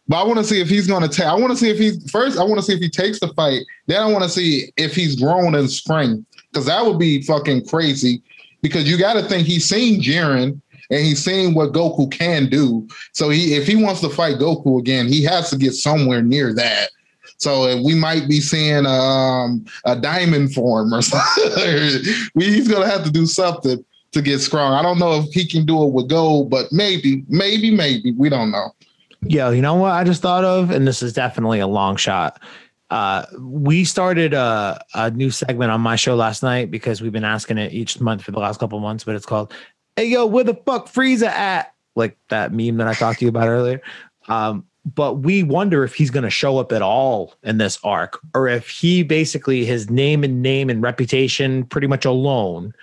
But 0.07 0.21
I 0.21 0.23
want 0.23 0.39
to 0.39 0.43
see 0.43 0.59
if 0.59 0.69
he's 0.69 0.87
going 0.87 1.07
to 1.07 1.09
take. 1.09 1.25
I 1.25 1.35
want 1.35 1.51
to 1.51 1.57
see 1.57 1.69
if 1.69 1.77
he's 1.77 2.09
first. 2.11 2.37
I 2.37 2.43
want 2.43 2.57
to 2.57 2.63
see 2.63 2.73
if 2.73 2.79
he 2.79 2.89
takes 2.89 3.19
the 3.19 3.29
fight. 3.29 3.61
Then 3.87 4.01
I 4.01 4.11
want 4.11 4.23
to 4.23 4.29
see 4.29 4.71
if 4.75 4.95
he's 4.95 5.19
grown 5.19 5.55
in 5.55 5.67
strength 5.67 6.25
because 6.51 6.65
that 6.65 6.85
would 6.85 6.99
be 6.99 7.21
fucking 7.21 7.67
crazy. 7.67 8.21
Because 8.61 8.89
you 8.89 8.97
got 8.97 9.13
to 9.13 9.23
think 9.23 9.47
he's 9.47 9.67
seen 9.67 10.01
Jiren 10.01 10.61
and 10.89 10.99
he's 10.99 11.23
seen 11.23 11.53
what 11.53 11.71
Goku 11.71 12.11
can 12.11 12.49
do. 12.49 12.87
So 13.13 13.29
he, 13.29 13.55
if 13.55 13.65
he 13.65 13.75
wants 13.75 14.01
to 14.01 14.09
fight 14.09 14.37
Goku 14.37 14.79
again, 14.79 15.07
he 15.07 15.23
has 15.23 15.49
to 15.49 15.57
get 15.57 15.73
somewhere 15.73 16.21
near 16.21 16.53
that. 16.53 16.89
So 17.37 17.81
we 17.81 17.95
might 17.95 18.29
be 18.29 18.39
seeing 18.39 18.85
um, 18.85 19.65
a 19.85 19.97
diamond 19.97 20.53
form 20.53 20.93
or 20.93 21.01
something. 21.01 22.03
he's 22.35 22.67
gonna 22.67 22.87
have 22.87 23.03
to 23.03 23.11
do 23.11 23.25
something 23.25 23.83
to 24.13 24.21
get 24.21 24.39
strong. 24.39 24.73
I 24.73 24.81
don't 24.81 24.99
know 24.99 25.19
if 25.19 25.33
he 25.33 25.45
can 25.45 25.65
do 25.65 25.83
it 25.83 25.91
with 25.91 26.07
gold, 26.07 26.49
but 26.49 26.71
maybe, 26.71 27.23
maybe, 27.27 27.71
maybe 27.71 28.11
we 28.11 28.29
don't 28.29 28.51
know. 28.51 28.71
Yo, 29.25 29.51
you 29.51 29.61
know 29.61 29.75
what 29.75 29.91
I 29.91 30.03
just 30.03 30.21
thought 30.21 30.43
of, 30.43 30.69
and 30.69 30.87
this 30.87 31.01
is 31.01 31.13
definitely 31.13 31.59
a 31.59 31.67
long 31.67 31.95
shot. 31.95 32.39
Uh, 32.89 33.25
we 33.39 33.85
started 33.85 34.33
a, 34.33 34.83
a 34.93 35.09
new 35.11 35.31
segment 35.31 35.71
on 35.71 35.81
my 35.81 35.95
show 35.95 36.15
last 36.15 36.43
night 36.43 36.69
because 36.69 37.01
we've 37.01 37.11
been 37.11 37.23
asking 37.23 37.57
it 37.57 37.73
each 37.73 37.99
month 37.99 38.21
for 38.21 38.31
the 38.31 38.39
last 38.39 38.59
couple 38.59 38.79
months, 38.79 39.03
but 39.03 39.15
it's 39.15 39.25
called 39.25 39.53
"Hey 39.95 40.05
Yo, 40.05 40.25
where 40.25 40.43
the 40.43 40.53
fuck 40.53 40.87
Frieza 40.87 41.27
at?" 41.27 41.73
Like 41.95 42.17
that 42.29 42.53
meme 42.53 42.77
that 42.77 42.87
I 42.87 42.93
talked 42.93 43.19
to 43.19 43.25
you 43.25 43.29
about 43.29 43.47
earlier. 43.47 43.81
Um, 44.27 44.65
but 44.85 45.19
we 45.19 45.41
wonder 45.41 45.83
if 45.83 45.95
he's 45.95 46.11
going 46.11 46.23
to 46.23 46.29
show 46.29 46.57
up 46.57 46.71
at 46.71 46.81
all 46.81 47.33
in 47.43 47.57
this 47.57 47.79
arc, 47.83 48.19
or 48.35 48.47
if 48.47 48.69
he 48.69 49.01
basically 49.01 49.65
his 49.65 49.89
name 49.89 50.23
and 50.23 50.41
name 50.41 50.69
and 50.69 50.83
reputation 50.83 51.63
pretty 51.65 51.87
much 51.87 52.03
alone 52.03 52.73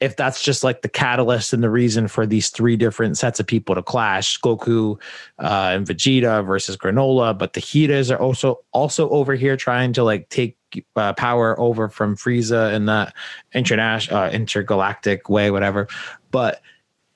if 0.00 0.16
that's 0.16 0.42
just 0.42 0.62
like 0.62 0.82
the 0.82 0.88
catalyst 0.88 1.52
and 1.52 1.62
the 1.62 1.70
reason 1.70 2.06
for 2.06 2.26
these 2.26 2.50
three 2.50 2.76
different 2.76 3.16
sets 3.16 3.40
of 3.40 3.46
people 3.46 3.74
to 3.74 3.82
clash 3.82 4.38
Goku 4.40 5.00
uh, 5.38 5.70
and 5.72 5.86
Vegeta 5.86 6.44
versus 6.44 6.76
Granola, 6.76 7.36
but 7.36 7.54
the 7.54 7.60
Hitas 7.60 8.10
are 8.10 8.18
also 8.18 8.60
also 8.72 9.08
over 9.08 9.34
here 9.34 9.56
trying 9.56 9.94
to 9.94 10.04
like 10.04 10.28
take 10.28 10.58
uh, 10.96 11.14
power 11.14 11.58
over 11.58 11.88
from 11.88 12.14
Frieza 12.14 12.74
in 12.74 12.86
that 12.86 13.14
international 13.54 14.18
uh, 14.18 14.30
intergalactic 14.30 15.30
way, 15.30 15.50
whatever. 15.50 15.88
But 16.30 16.60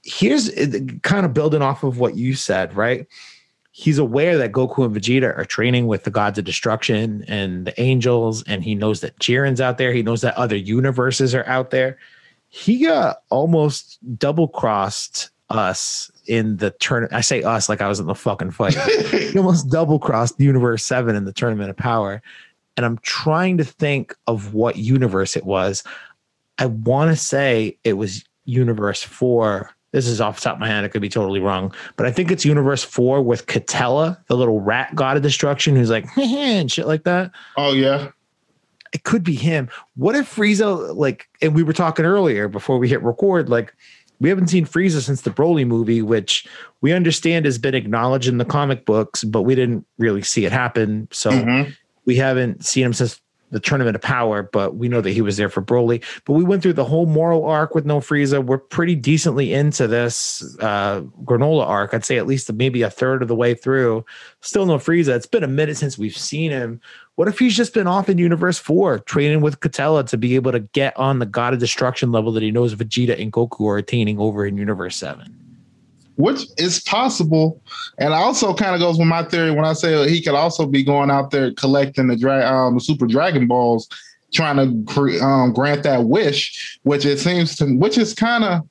here's 0.02 0.48
it- 0.48 1.02
kind 1.02 1.26
of 1.26 1.34
building 1.34 1.60
off 1.60 1.82
of 1.82 1.98
what 1.98 2.16
you 2.16 2.34
said, 2.34 2.74
right? 2.74 3.06
He's 3.72 3.98
aware 3.98 4.38
that 4.38 4.52
Goku 4.52 4.84
and 4.86 4.96
Vegeta 4.96 5.36
are 5.36 5.44
training 5.44 5.86
with 5.86 6.04
the 6.04 6.10
gods 6.10 6.38
of 6.38 6.44
destruction 6.44 7.24
and 7.28 7.66
the 7.66 7.78
angels, 7.78 8.42
and 8.44 8.64
he 8.64 8.74
knows 8.74 9.02
that 9.02 9.18
Jiren's 9.18 9.60
out 9.60 9.76
there. 9.76 9.92
He 9.92 10.02
knows 10.02 10.22
that 10.22 10.36
other 10.36 10.56
universes 10.56 11.34
are 11.34 11.46
out 11.46 11.70
there 11.70 11.98
he 12.50 12.84
got 12.84 13.22
almost 13.30 13.98
double 14.18 14.48
crossed 14.48 15.30
us 15.48 16.10
in 16.26 16.58
the 16.58 16.72
turn. 16.72 17.08
I 17.12 17.22
say 17.22 17.42
us 17.42 17.68
like 17.68 17.80
I 17.80 17.88
was 17.88 18.00
in 18.00 18.06
the 18.06 18.14
fucking 18.14 18.50
fight. 18.50 18.74
he 19.10 19.38
almost 19.38 19.70
double 19.70 19.98
crossed 19.98 20.38
Universe 20.38 20.84
Seven 20.84 21.16
in 21.16 21.24
the 21.24 21.32
Tournament 21.32 21.70
of 21.70 21.76
Power, 21.76 22.20
and 22.76 22.84
I'm 22.84 22.98
trying 22.98 23.56
to 23.58 23.64
think 23.64 24.14
of 24.26 24.52
what 24.52 24.76
universe 24.76 25.36
it 25.36 25.44
was. 25.44 25.84
I 26.58 26.66
want 26.66 27.10
to 27.10 27.16
say 27.16 27.78
it 27.84 27.94
was 27.94 28.24
Universe 28.44 29.02
Four. 29.02 29.70
This 29.92 30.06
is 30.06 30.20
off 30.20 30.36
the 30.36 30.42
top 30.42 30.54
of 30.54 30.60
my 30.60 30.68
head. 30.68 30.84
It 30.84 30.90
could 30.90 31.02
be 31.02 31.08
totally 31.08 31.40
wrong, 31.40 31.72
but 31.96 32.06
I 32.06 32.10
think 32.10 32.32
it's 32.32 32.44
Universe 32.44 32.82
Four 32.82 33.22
with 33.22 33.46
Quitela, 33.46 34.18
the 34.26 34.36
little 34.36 34.60
rat 34.60 34.94
god 34.96 35.16
of 35.16 35.22
destruction, 35.22 35.76
who's 35.76 35.90
like 35.90 36.06
and 36.18 36.70
shit 36.70 36.88
like 36.88 37.04
that 37.04 37.30
Oh 37.56 37.72
yeah. 37.72 38.10
It 38.92 39.04
could 39.04 39.22
be 39.22 39.34
him. 39.34 39.68
What 39.96 40.16
if 40.16 40.34
Frieza, 40.34 40.94
like, 40.96 41.28
and 41.40 41.54
we 41.54 41.62
were 41.62 41.72
talking 41.72 42.04
earlier 42.04 42.48
before 42.48 42.78
we 42.78 42.88
hit 42.88 43.02
record, 43.02 43.48
like, 43.48 43.74
we 44.20 44.28
haven't 44.28 44.48
seen 44.48 44.66
Frieza 44.66 45.00
since 45.00 45.22
the 45.22 45.30
Broly 45.30 45.66
movie, 45.66 46.02
which 46.02 46.46
we 46.82 46.92
understand 46.92 47.46
has 47.46 47.56
been 47.56 47.74
acknowledged 47.74 48.28
in 48.28 48.38
the 48.38 48.44
comic 48.44 48.84
books, 48.84 49.24
but 49.24 49.42
we 49.42 49.54
didn't 49.54 49.86
really 49.98 50.22
see 50.22 50.44
it 50.44 50.52
happen. 50.52 51.08
So 51.10 51.30
Mhm. 51.30 51.74
we 52.04 52.16
haven't 52.16 52.64
seen 52.64 52.84
him 52.84 52.92
since 52.92 53.20
the 53.50 53.60
Tournament 53.60 53.96
of 53.96 54.02
Power, 54.02 54.42
but 54.42 54.76
we 54.76 54.88
know 54.88 55.00
that 55.00 55.10
he 55.10 55.22
was 55.22 55.36
there 55.36 55.48
for 55.48 55.62
Broly. 55.62 56.02
But 56.24 56.34
we 56.34 56.44
went 56.44 56.62
through 56.62 56.74
the 56.74 56.84
whole 56.84 57.06
Moro 57.06 57.44
arc 57.44 57.74
with 57.74 57.84
no 57.84 58.00
Frieza. 58.00 58.44
We're 58.44 58.58
pretty 58.58 58.94
decently 58.94 59.52
into 59.52 59.86
this 59.86 60.56
uh, 60.60 61.02
granola 61.24 61.66
arc. 61.66 61.94
I'd 61.94 62.04
say 62.04 62.18
at 62.18 62.26
least 62.26 62.52
maybe 62.52 62.82
a 62.82 62.90
third 62.90 63.22
of 63.22 63.28
the 63.28 63.36
way 63.36 63.54
through. 63.54 64.04
Still 64.40 64.66
no 64.66 64.78
Frieza. 64.78 65.14
It's 65.14 65.26
been 65.26 65.44
a 65.44 65.48
minute 65.48 65.76
since 65.76 65.98
we've 65.98 66.16
seen 66.16 66.50
him. 66.50 66.80
What 67.16 67.28
if 67.28 67.38
he's 67.38 67.56
just 67.56 67.74
been 67.74 67.86
off 67.86 68.08
in 68.08 68.18
Universe 68.18 68.58
4 68.58 69.00
training 69.00 69.42
with 69.42 69.60
Quitela 69.60 70.06
to 70.08 70.16
be 70.16 70.36
able 70.36 70.52
to 70.52 70.60
get 70.60 70.96
on 70.96 71.18
the 71.18 71.26
God 71.26 71.52
of 71.52 71.60
Destruction 71.60 72.12
level 72.12 72.32
that 72.32 72.42
he 72.42 72.50
knows 72.50 72.74
Vegeta 72.74 73.20
and 73.20 73.32
Goku 73.32 73.68
are 73.68 73.76
attaining 73.76 74.18
over 74.18 74.46
in 74.46 74.56
Universe 74.56 74.96
7? 74.96 75.49
Which 76.20 76.46
is 76.58 76.80
possible, 76.80 77.60
and 77.98 78.12
also 78.12 78.54
kind 78.54 78.74
of 78.74 78.80
goes 78.80 78.98
with 78.98 79.08
my 79.08 79.22
theory 79.22 79.50
when 79.50 79.64
I 79.64 79.72
say 79.72 80.08
he 80.08 80.22
could 80.22 80.34
also 80.34 80.66
be 80.66 80.82
going 80.82 81.10
out 81.10 81.30
there 81.30 81.52
collecting 81.52 82.08
the 82.08 82.16
dra- 82.16 82.46
um, 82.46 82.78
Super 82.78 83.06
Dragon 83.06 83.46
Balls, 83.46 83.88
trying 84.32 84.56
to 84.56 84.92
cre- 84.92 85.22
um, 85.22 85.52
grant 85.52 85.82
that 85.84 86.04
wish, 86.04 86.78
which 86.82 87.04
it 87.04 87.18
seems 87.18 87.56
to, 87.56 87.66
which 87.76 87.98
is 87.98 88.14
kind 88.14 88.44
of 88.44 88.68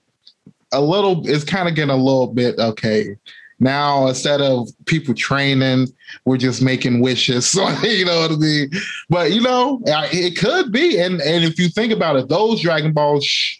a 0.71 0.81
little, 0.81 1.27
it's 1.27 1.43
kind 1.43 1.67
of 1.67 1.75
getting 1.75 1.89
a 1.89 1.97
little 1.97 2.27
bit 2.27 2.59
okay. 2.59 3.15
Now 3.59 4.07
instead 4.07 4.41
of 4.41 4.69
people 4.85 5.13
training, 5.13 5.87
we're 6.25 6.37
just 6.37 6.61
making 6.61 7.01
wishes. 7.01 7.47
So 7.59 7.67
you 7.81 8.05
know 8.05 8.19
what 8.21 8.31
I 8.31 8.35
mean. 8.35 8.71
But 9.09 9.31
you 9.31 9.41
know, 9.41 9.81
it 9.85 10.37
could 10.37 10.71
be, 10.71 10.97
and 10.99 11.21
and 11.21 11.43
if 11.43 11.59
you 11.59 11.67
think 11.67 11.91
about 11.91 12.15
it, 12.15 12.29
those 12.29 12.61
Dragon 12.61 12.93
Balls. 12.93 13.25
Sh- 13.25 13.59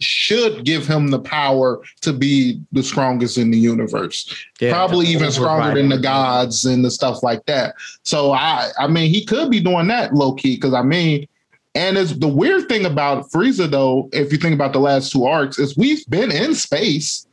should 0.00 0.64
give 0.64 0.86
him 0.86 1.08
the 1.08 1.18
power 1.18 1.80
to 2.00 2.12
be 2.12 2.60
the 2.72 2.82
strongest 2.82 3.38
in 3.38 3.50
the 3.50 3.58
universe. 3.58 4.34
Probably 4.70 5.06
even 5.06 5.30
stronger 5.30 5.74
than 5.74 5.90
the 5.90 5.98
gods 5.98 6.64
and 6.64 6.84
the 6.84 6.90
stuff 6.90 7.22
like 7.22 7.44
that. 7.46 7.74
So 8.02 8.32
I 8.32 8.70
I 8.78 8.86
mean 8.88 9.10
he 9.10 9.24
could 9.24 9.50
be 9.50 9.60
doing 9.60 9.86
that 9.88 10.14
low 10.14 10.34
key 10.34 10.56
because 10.56 10.74
I 10.74 10.82
mean 10.82 11.28
and 11.74 11.96
it's 11.96 12.12
the 12.12 12.28
weird 12.28 12.68
thing 12.68 12.84
about 12.84 13.30
Frieza 13.30 13.70
though, 13.70 14.08
if 14.12 14.32
you 14.32 14.38
think 14.38 14.54
about 14.54 14.72
the 14.72 14.80
last 14.80 15.12
two 15.12 15.26
arcs, 15.26 15.58
is 15.58 15.76
we've 15.76 16.04
been 16.08 16.32
in 16.32 16.54
space, 16.54 17.26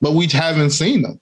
but 0.00 0.12
we 0.12 0.26
haven't 0.28 0.70
seen 0.70 1.02
them. 1.02 1.20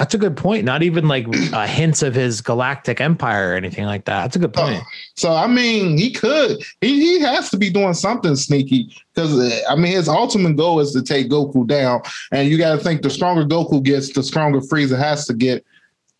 That's 0.00 0.14
a 0.14 0.18
good 0.18 0.34
point. 0.34 0.64
Not 0.64 0.82
even 0.82 1.08
like 1.08 1.26
uh, 1.52 1.66
hints 1.66 2.02
of 2.02 2.14
his 2.14 2.40
galactic 2.40 3.02
empire 3.02 3.50
or 3.50 3.54
anything 3.54 3.84
like 3.84 4.06
that. 4.06 4.22
That's 4.22 4.36
a 4.36 4.38
good 4.38 4.54
point. 4.54 4.82
So 5.16 5.34
I 5.34 5.46
mean, 5.46 5.98
he 5.98 6.10
could. 6.10 6.62
He 6.80 6.98
he 7.00 7.20
has 7.20 7.50
to 7.50 7.58
be 7.58 7.68
doing 7.68 7.92
something 7.92 8.34
sneaky 8.34 8.96
because 9.14 9.62
I 9.68 9.76
mean, 9.76 9.92
his 9.92 10.08
ultimate 10.08 10.56
goal 10.56 10.80
is 10.80 10.92
to 10.92 11.02
take 11.02 11.28
Goku 11.28 11.66
down, 11.66 12.00
and 12.32 12.48
you 12.48 12.56
got 12.56 12.76
to 12.76 12.78
think 12.82 13.02
the 13.02 13.10
stronger 13.10 13.44
Goku 13.44 13.82
gets, 13.82 14.10
the 14.14 14.22
stronger 14.22 14.60
Frieza 14.60 14.96
has 14.96 15.26
to 15.26 15.34
get. 15.34 15.66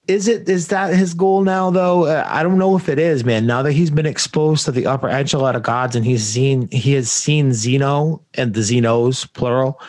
Is 0.09 0.29
it 0.29 0.47
is 0.47 0.69
that 0.69 0.93
his 0.93 1.15
goal 1.15 1.43
now 1.43 1.71
though? 1.71 2.05
Uh, 2.05 2.27
I 2.29 2.43
don't 2.43 2.59
know 2.59 2.77
if 2.77 2.87
it 2.91 2.99
is, 2.99 3.25
man. 3.25 3.47
Now 3.47 3.63
that 3.63 3.73
he's 3.73 3.91
been 3.91 4.05
exposed 4.05 4.67
to 4.67 4.73
the 4.73 4.87
upper 4.87 5.09
echelon 5.09 5.57
of 5.57 5.63
gods 5.63 5.97
and 5.97 6.05
he's 6.05 6.23
seen 6.23 6.69
he 6.71 6.93
has 6.93 7.11
seen 7.11 7.55
Zeno 7.55 8.21
and 8.35 8.53
the 8.53 8.61
Zenos 8.61 9.33
plural. 9.33 9.81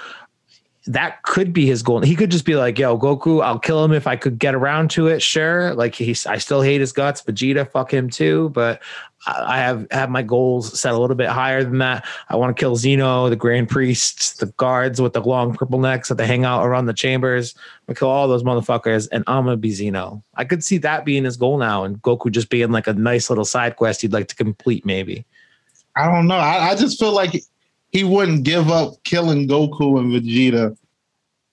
That 0.88 1.22
could 1.22 1.54
be 1.54 1.68
his 1.68 1.84
goal. 1.84 2.02
He 2.02 2.16
could 2.16 2.32
just 2.32 2.46
be 2.46 2.56
like, 2.56 2.80
"Yo, 2.80 2.98
Goku, 2.98 3.44
I'll 3.44 3.60
kill 3.60 3.84
him 3.86 3.92
if 3.92 4.08
I 4.08 4.16
could 4.16 4.40
get 4.40 4.56
around 4.56 4.90
to 4.92 5.08
it." 5.08 5.22
Sure, 5.22 5.76
like 5.76 5.94
he's, 5.94 6.26
I 6.26 6.38
still 6.38 6.62
hate 6.62 6.82
his 6.82 6.92
guts. 6.92 7.22
Vegeta, 7.22 7.70
fuck 7.70 7.94
him 7.94 8.10
too. 8.10 8.50
But 8.50 8.82
I 9.28 9.60
have 9.60 9.86
have 9.92 10.10
my 10.10 10.24
goals 10.24 10.80
set 10.80 10.94
a 10.94 10.98
little 10.98 11.16
bit 11.16 11.30
higher 11.30 11.64
than 11.64 11.78
that. 11.78 12.06
I 12.30 12.36
want 12.36 12.56
to 12.56 12.60
kill 12.60 12.76
Zeno, 12.76 13.30
the 13.30 13.36
Grand 13.36 13.70
Priests, 13.70 14.34
the 14.34 14.48
guards 14.48 15.00
with 15.00 15.14
the 15.14 15.22
long 15.22 15.54
purple 15.54 15.80
necks 15.80 16.10
that 16.10 16.16
they 16.16 16.26
hang 16.26 16.46
out 16.46 16.66
around 16.66 16.88
the 16.88 16.94
chambers. 16.94 17.54
I'm 17.56 17.62
gonna 17.94 18.00
kill 18.00 18.10
all 18.10 18.28
those 18.28 18.44
motherfuckers, 18.44 19.08
and 19.12 19.24
I'm 19.28 19.46
gonna 19.46 19.58
be 19.58 19.72
Zeno. 19.72 20.24
I 20.34 20.46
could 20.46 20.64
see 20.64 20.80
that 20.80 21.06
being 21.06 21.26
his 21.26 21.38
goal 21.38 21.60
now, 21.60 21.84
and 21.84 22.02
Goku 22.02 22.32
just 22.32 22.50
being 22.50 22.72
like 22.72 22.88
a 22.88 22.94
nice 22.94 23.30
little 23.30 23.46
side 23.46 23.76
quest 23.76 24.02
he'd 24.02 24.14
like 24.14 24.28
to 24.30 24.36
complete, 24.36 24.84
maybe. 24.84 25.26
I 25.96 26.12
don't 26.12 26.28
know. 26.28 26.38
I, 26.38 26.70
I 26.70 26.76
just 26.76 27.00
feel 27.00 27.14
like 27.14 27.44
he 27.92 28.04
wouldn't 28.04 28.44
give 28.44 28.70
up 28.70 28.94
killing 29.04 29.48
Goku 29.48 30.00
and 30.00 30.12
Vegeta. 30.14 30.76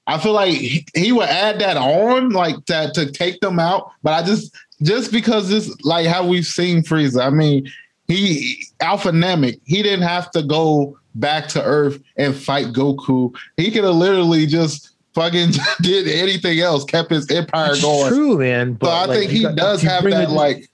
I 0.06 0.18
feel 0.18 0.32
like 0.32 0.52
he, 0.54 0.86
he 0.94 1.12
would 1.12 1.28
add 1.28 1.58
that 1.60 1.76
on, 1.76 2.30
like 2.30 2.64
that 2.66 2.94
to 2.94 3.10
take 3.10 3.40
them 3.40 3.58
out. 3.58 3.90
But 4.02 4.12
I 4.14 4.26
just 4.26 4.54
just 4.82 5.12
because 5.12 5.48
this 5.48 5.74
like 5.84 6.06
how 6.06 6.26
we've 6.26 6.46
seen 6.46 6.82
Frieza. 6.82 7.24
I 7.26 7.30
mean, 7.30 7.70
he 8.06 8.64
Alpha 8.80 9.10
Namek, 9.10 9.60
he 9.64 9.82
didn't 9.82 10.06
have 10.08 10.30
to 10.30 10.42
go 10.42 10.98
back 11.14 11.48
to 11.48 11.62
Earth 11.62 12.00
and 12.16 12.34
fight 12.34 12.66
Goku. 12.68 13.34
He 13.56 13.70
could 13.70 13.84
have 13.84 13.96
literally 13.96 14.46
just 14.46 14.92
fucking 15.14 15.50
did 15.82 16.06
anything 16.08 16.60
else, 16.60 16.84
kept 16.84 17.10
his 17.10 17.28
empire 17.30 17.72
It's 17.72 17.82
going. 17.82 18.08
true, 18.12 18.38
man. 18.38 18.74
But 18.74 18.86
So 18.86 18.92
I 18.92 19.04
like, 19.06 19.18
think 19.18 19.30
he 19.32 19.42
got- 19.42 19.56
does 19.56 19.82
have 19.82 20.04
that 20.04 20.28
the- 20.28 20.34
like 20.34 20.70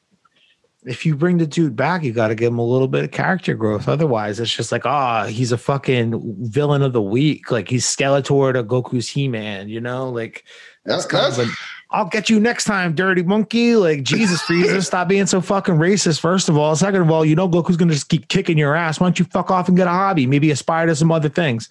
if 0.85 1.07
you 1.07 1.17
bring 1.17 1.39
the 1.39 1.47
dude 1.47 1.77
back, 1.77 2.03
you 2.03 2.13
got 2.13 2.29
to 2.29 2.35
give 2.35 2.53
him 2.53 2.59
a 2.59 2.65
little 2.65 2.89
bit 2.89 3.05
of 3.05 3.11
character 3.11 3.55
growth. 3.55 3.89
Otherwise, 3.89 4.39
it's 4.39 4.55
just 4.55 4.71
like, 4.71 4.85
ah, 4.85 5.25
he's 5.25 5.53
a 5.53 5.59
fucking 5.59 6.37
villain 6.51 6.83
of 6.83 6.93
the 6.93 7.03
week. 7.03 7.51
Like 7.51 7.69
he's 7.69 7.87
Skeletor 7.87 8.53
to 8.53 8.63
Goku's 8.63 9.09
He 9.09 9.27
Man, 9.27 9.69
you 9.69 9.81
know? 9.81 10.11
Like 10.11 10.45
that's 10.85 11.07
kind 11.07 11.33
of 11.33 11.39
an, 11.39 11.49
I'll 11.91 12.09
get 12.09 12.29
you 12.29 12.39
next 12.39 12.65
time, 12.65 12.95
dirty 12.95 13.23
monkey. 13.23 13.77
Like 13.77 14.03
Jesus, 14.03 14.43
Frieza, 14.43 14.83
stop 14.87 15.09
being 15.09 15.27
so 15.27 15.41
fucking 15.41 15.77
racist. 15.77 16.21
First 16.21 16.49
of 16.49 16.59
all, 16.59 16.77
second 16.77 17.01
of 17.01 17.11
all, 17.11 17.25
you 17.25 17.35
know 17.35 17.49
Goku's 17.49 17.79
gonna 17.79 17.95
just 17.95 18.11
keep 18.11 18.29
kicking 18.29 18.59
your 18.59 18.75
ass. 18.75 19.01
Why 19.01 19.07
don't 19.07 19.19
you 19.19 19.25
fuck 19.25 19.51
off 19.51 19.69
and 19.69 19.77
get 19.77 19.87
a 19.87 19.91
hobby? 19.91 20.27
Maybe 20.27 20.51
aspire 20.51 20.87
to 20.87 20.97
some 20.97 21.11
other 21.11 21.31
things. 21.31 21.71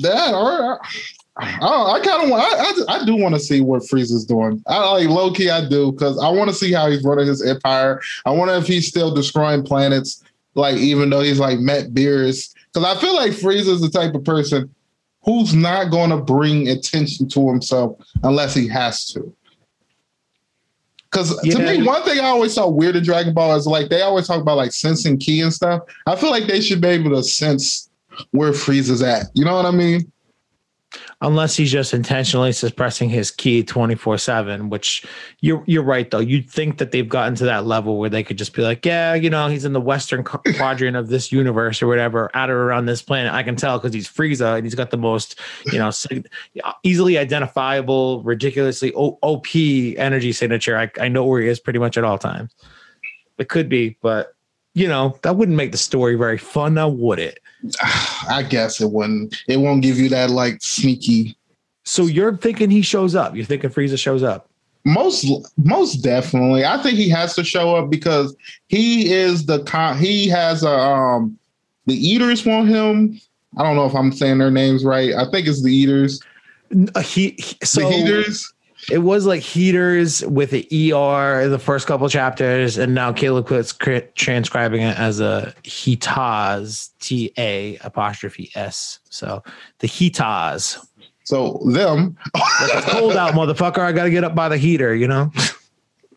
that 0.00 0.34
or 0.34 0.80
I, 1.36 1.94
I 1.96 2.00
kind 2.04 2.24
of 2.24 2.30
want. 2.30 2.42
I, 2.42 2.92
I, 2.94 3.00
I 3.00 3.04
do 3.04 3.16
want 3.16 3.34
to 3.34 3.40
see 3.40 3.60
what 3.60 3.82
Frieza's 3.82 4.24
doing. 4.26 4.62
I 4.66 4.92
like 4.92 5.08
low 5.08 5.32
key. 5.32 5.50
I 5.50 5.66
do 5.66 5.92
because 5.92 6.18
I 6.18 6.28
want 6.28 6.50
to 6.50 6.54
see 6.54 6.72
how 6.72 6.90
he's 6.90 7.02
running 7.04 7.26
his 7.26 7.44
empire. 7.44 8.00
I 8.26 8.30
wonder 8.30 8.54
if 8.54 8.66
he's 8.66 8.86
still 8.86 9.14
destroying 9.14 9.62
planets, 9.62 10.22
like 10.54 10.76
even 10.76 11.08
though 11.08 11.22
he's 11.22 11.40
like 11.40 11.58
met 11.58 11.92
Beerus. 11.94 12.54
Because 12.72 12.86
I 12.86 13.00
feel 13.00 13.14
like 13.14 13.32
Frieza's 13.32 13.80
the 13.80 13.88
type 13.88 14.14
of 14.14 14.24
person 14.24 14.74
who's 15.24 15.54
not 15.54 15.90
going 15.90 16.10
to 16.10 16.18
bring 16.18 16.68
attention 16.68 17.28
to 17.28 17.48
himself 17.48 17.96
unless 18.22 18.54
he 18.54 18.68
has 18.68 19.06
to. 19.06 19.34
Because 21.10 21.38
to 21.40 21.58
me, 21.58 21.82
one 21.82 22.02
thing 22.02 22.20
I 22.20 22.24
always 22.24 22.54
saw 22.54 22.68
weird 22.68 22.96
in 22.96 23.04
Dragon 23.04 23.34
Ball 23.34 23.54
is 23.56 23.66
like 23.66 23.88
they 23.88 24.02
always 24.02 24.26
talk 24.26 24.40
about 24.40 24.56
like 24.56 24.72
sensing 24.72 25.18
ki 25.18 25.40
and 25.40 25.52
stuff. 25.52 25.82
I 26.06 26.16
feel 26.16 26.30
like 26.30 26.46
they 26.46 26.60
should 26.60 26.80
be 26.80 26.88
able 26.88 27.10
to 27.10 27.22
sense 27.22 27.90
where 28.32 28.52
Frieza's 28.52 29.02
at. 29.02 29.26
You 29.34 29.44
know 29.44 29.54
what 29.54 29.66
I 29.66 29.70
mean? 29.70 30.11
Unless 31.22 31.56
he's 31.56 31.70
just 31.70 31.94
intentionally 31.94 32.50
suppressing 32.50 33.08
his 33.08 33.30
ki 33.30 33.62
24-7 33.62 34.68
which 34.70 35.06
you're 35.40 35.62
you're 35.66 35.82
right 35.82 36.10
though. 36.10 36.18
You'd 36.18 36.50
think 36.50 36.78
that 36.78 36.90
they've 36.90 37.08
gotten 37.08 37.36
to 37.36 37.44
that 37.44 37.64
level 37.64 37.98
where 37.98 38.10
they 38.10 38.24
could 38.24 38.36
just 38.36 38.52
be 38.52 38.62
like 38.62 38.84
yeah 38.84 39.14
you 39.14 39.30
know 39.30 39.46
he's 39.46 39.64
in 39.64 39.72
the 39.72 39.80
western 39.80 40.24
quadrant 40.56 40.96
of 40.96 41.08
this 41.08 41.30
universe 41.30 41.80
or 41.80 41.86
whatever 41.86 42.28
out 42.34 42.50
or 42.50 42.64
around 42.64 42.86
this 42.86 43.02
planet. 43.02 43.32
I 43.32 43.44
can 43.44 43.54
tell 43.54 43.78
because 43.78 43.94
he's 43.94 44.08
frieza 44.08 44.56
and 44.56 44.66
he's 44.66 44.74
got 44.74 44.90
the 44.90 44.96
most 44.96 45.38
you 45.66 45.78
know 45.78 45.92
easily 46.82 47.16
identifiable 47.16 48.22
ridiculously 48.24 48.92
op 48.94 49.46
energy 49.54 50.32
signature. 50.32 50.76
I, 50.76 50.90
I 51.00 51.08
know 51.08 51.24
where 51.24 51.40
he 51.40 51.48
is 51.48 51.60
pretty 51.60 51.78
much 51.78 51.96
at 51.96 52.04
all 52.04 52.18
times. 52.18 52.52
It 53.38 53.48
could 53.48 53.68
be 53.68 53.96
but 54.02 54.34
you 54.74 54.88
know 54.88 55.18
that 55.22 55.36
wouldn't 55.36 55.56
make 55.56 55.72
the 55.72 55.78
story 55.78 56.14
very 56.14 56.38
fun 56.38 56.74
now 56.74 56.88
would 56.88 57.18
it 57.18 57.38
I 58.28 58.42
guess 58.48 58.80
it 58.80 58.90
wouldn't. 58.90 59.36
It 59.46 59.58
won't 59.58 59.82
give 59.82 59.98
you 59.98 60.08
that 60.08 60.30
like 60.30 60.58
sneaky. 60.62 61.36
so 61.84 62.06
you're 62.06 62.36
thinking 62.36 62.70
he 62.70 62.82
shows 62.82 63.14
up 63.14 63.36
you're 63.36 63.44
thinking 63.44 63.70
frieza 63.70 63.98
shows 63.98 64.22
up 64.22 64.48
Most 64.84 65.26
most 65.58 65.96
definitely, 66.02 66.64
I 66.64 66.82
think 66.82 66.96
he 66.96 67.08
has 67.10 67.34
to 67.36 67.44
show 67.44 67.76
up 67.76 67.88
because 67.88 68.34
he 68.66 69.12
is 69.12 69.46
the 69.46 69.62
con. 69.62 69.96
He 69.98 70.28
has 70.28 70.64
a 70.64 70.70
um. 70.76 71.38
The 71.86 71.94
eaters 71.94 72.44
want 72.46 72.68
him. 72.68 73.20
I 73.58 73.62
don't 73.62 73.76
know 73.76 73.86
if 73.86 73.94
I'm 73.94 74.10
saying 74.12 74.38
their 74.38 74.50
names 74.50 74.84
right. 74.84 75.14
I 75.14 75.30
think 75.30 75.46
it's 75.46 75.62
the 75.62 75.72
eaters. 75.74 76.20
Uh, 76.96 77.00
he, 77.00 77.30
he- 77.38 77.56
The 77.60 77.66
so 77.66 77.88
heaters. 77.90 78.52
It 78.90 78.98
was 78.98 79.26
like 79.26 79.42
heaters 79.42 80.24
with 80.26 80.50
the 80.50 80.92
er 80.92 81.40
in 81.42 81.50
the 81.50 81.58
first 81.58 81.86
couple 81.86 82.08
chapters, 82.08 82.78
and 82.78 82.94
now 82.94 83.12
Caleb 83.12 83.46
Quit's 83.46 83.72
cr- 83.72 84.08
transcribing 84.14 84.82
it 84.82 84.98
as 84.98 85.20
a 85.20 85.54
heataz, 85.62 86.90
t 87.00 87.32
a 87.38 87.76
apostrophe 87.78 88.50
s. 88.54 88.98
So 89.08 89.42
the 89.78 89.86
heataz. 89.86 90.78
So 91.24 91.62
them. 91.72 92.16
it's 92.34 92.86
cold 92.86 93.16
out, 93.16 93.34
motherfucker. 93.34 93.78
I 93.78 93.92
got 93.92 94.04
to 94.04 94.10
get 94.10 94.24
up 94.24 94.34
by 94.34 94.48
the 94.48 94.58
heater. 94.58 94.94
You 94.94 95.06
know. 95.06 95.32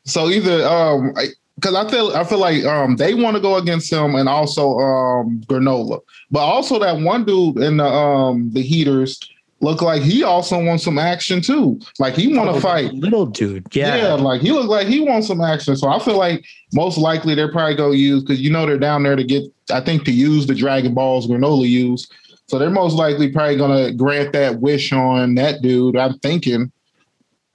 So 0.05 0.29
either 0.29 0.65
um, 0.67 1.13
because 1.55 1.75
I 1.75 1.89
feel 1.89 2.11
I 2.15 2.23
feel 2.23 2.39
like 2.39 2.63
um 2.65 2.95
they 2.95 3.13
want 3.13 3.35
to 3.35 3.41
go 3.41 3.57
against 3.57 3.91
him 3.91 4.15
and 4.15 4.27
also 4.27 4.77
um 4.79 5.41
Granola, 5.47 6.01
but 6.31 6.41
also 6.41 6.79
that 6.79 6.99
one 6.99 7.25
dude 7.25 7.57
in 7.57 7.77
the 7.77 7.85
um 7.85 8.51
the 8.53 8.61
heaters 8.61 9.19
look 9.65 9.81
like 9.81 10.01
he 10.03 10.21
also 10.23 10.63
wants 10.63 10.83
some 10.83 10.99
action 10.99 11.41
too. 11.41 11.79
Like 11.99 12.13
he 12.15 12.27
want 12.37 12.51
to 12.51 12.55
Oh, 12.57 12.59
fight. 12.59 12.93
little 12.93 13.25
dude. 13.25 13.65
Yeah. 13.73 13.95
Yeah. 13.97 14.13
like 14.13 14.41
he 14.41 14.51
look 14.51 14.69
like 14.69 14.87
he 14.87 14.99
wants 15.01 15.27
some 15.27 15.41
action. 15.41 15.75
So 15.75 15.87
I 15.89 15.97
feel 15.99 16.17
like 16.17 16.45
most 16.73 16.97
likely 16.97 17.33
they're 17.35 17.51
probably 17.51 17.75
gonna 17.75 17.95
use 17.95 18.23
because 18.23 18.39
you 18.39 18.51
know 18.51 18.65
they're 18.65 18.77
down 18.77 19.03
there 19.03 19.15
to 19.15 19.23
get 19.23 19.43
I 19.71 19.81
think 19.81 20.05
to 20.05 20.11
use 20.11 20.45
the 20.45 20.55
Dragon 20.55 20.93
Balls 20.93 21.27
Granola 21.27 21.67
use. 21.67 22.07
So 22.47 22.59
they're 22.59 22.69
most 22.69 22.93
likely 22.93 23.31
probably 23.31 23.57
gonna 23.57 23.91
grant 23.91 24.33
that 24.33 24.61
wish 24.61 24.93
on 24.93 25.33
that 25.35 25.61
dude. 25.63 25.97
I'm 25.97 26.19
thinking, 26.19 26.71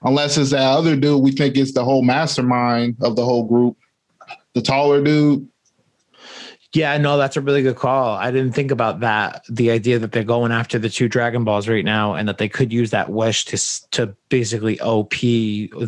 unless 0.02 0.36
it's 0.36 0.50
that 0.50 0.62
other 0.62 0.96
dude 0.96 1.22
we 1.22 1.30
think 1.30 1.56
is 1.56 1.72
the 1.74 1.84
whole 1.84 2.02
mastermind 2.02 2.96
of 3.02 3.14
the 3.14 3.24
whole 3.24 3.44
group, 3.44 3.76
the 4.54 4.62
taller 4.62 5.00
dude. 5.02 5.46
Yeah, 6.72 6.96
no, 6.98 7.18
that's 7.18 7.36
a 7.36 7.40
really 7.40 7.62
good 7.62 7.74
call. 7.74 8.14
I 8.16 8.30
didn't 8.30 8.52
think 8.52 8.70
about 8.70 9.00
that. 9.00 9.42
The 9.48 9.72
idea 9.72 9.98
that 9.98 10.12
they're 10.12 10.22
going 10.22 10.52
after 10.52 10.78
the 10.78 10.88
two 10.88 11.08
Dragon 11.08 11.42
Balls 11.42 11.68
right 11.68 11.84
now, 11.84 12.14
and 12.14 12.28
that 12.28 12.38
they 12.38 12.48
could 12.48 12.72
use 12.72 12.90
that 12.90 13.10
wish 13.10 13.44
to 13.46 13.90
to 13.90 14.14
basically 14.28 14.78
OP 14.80 15.14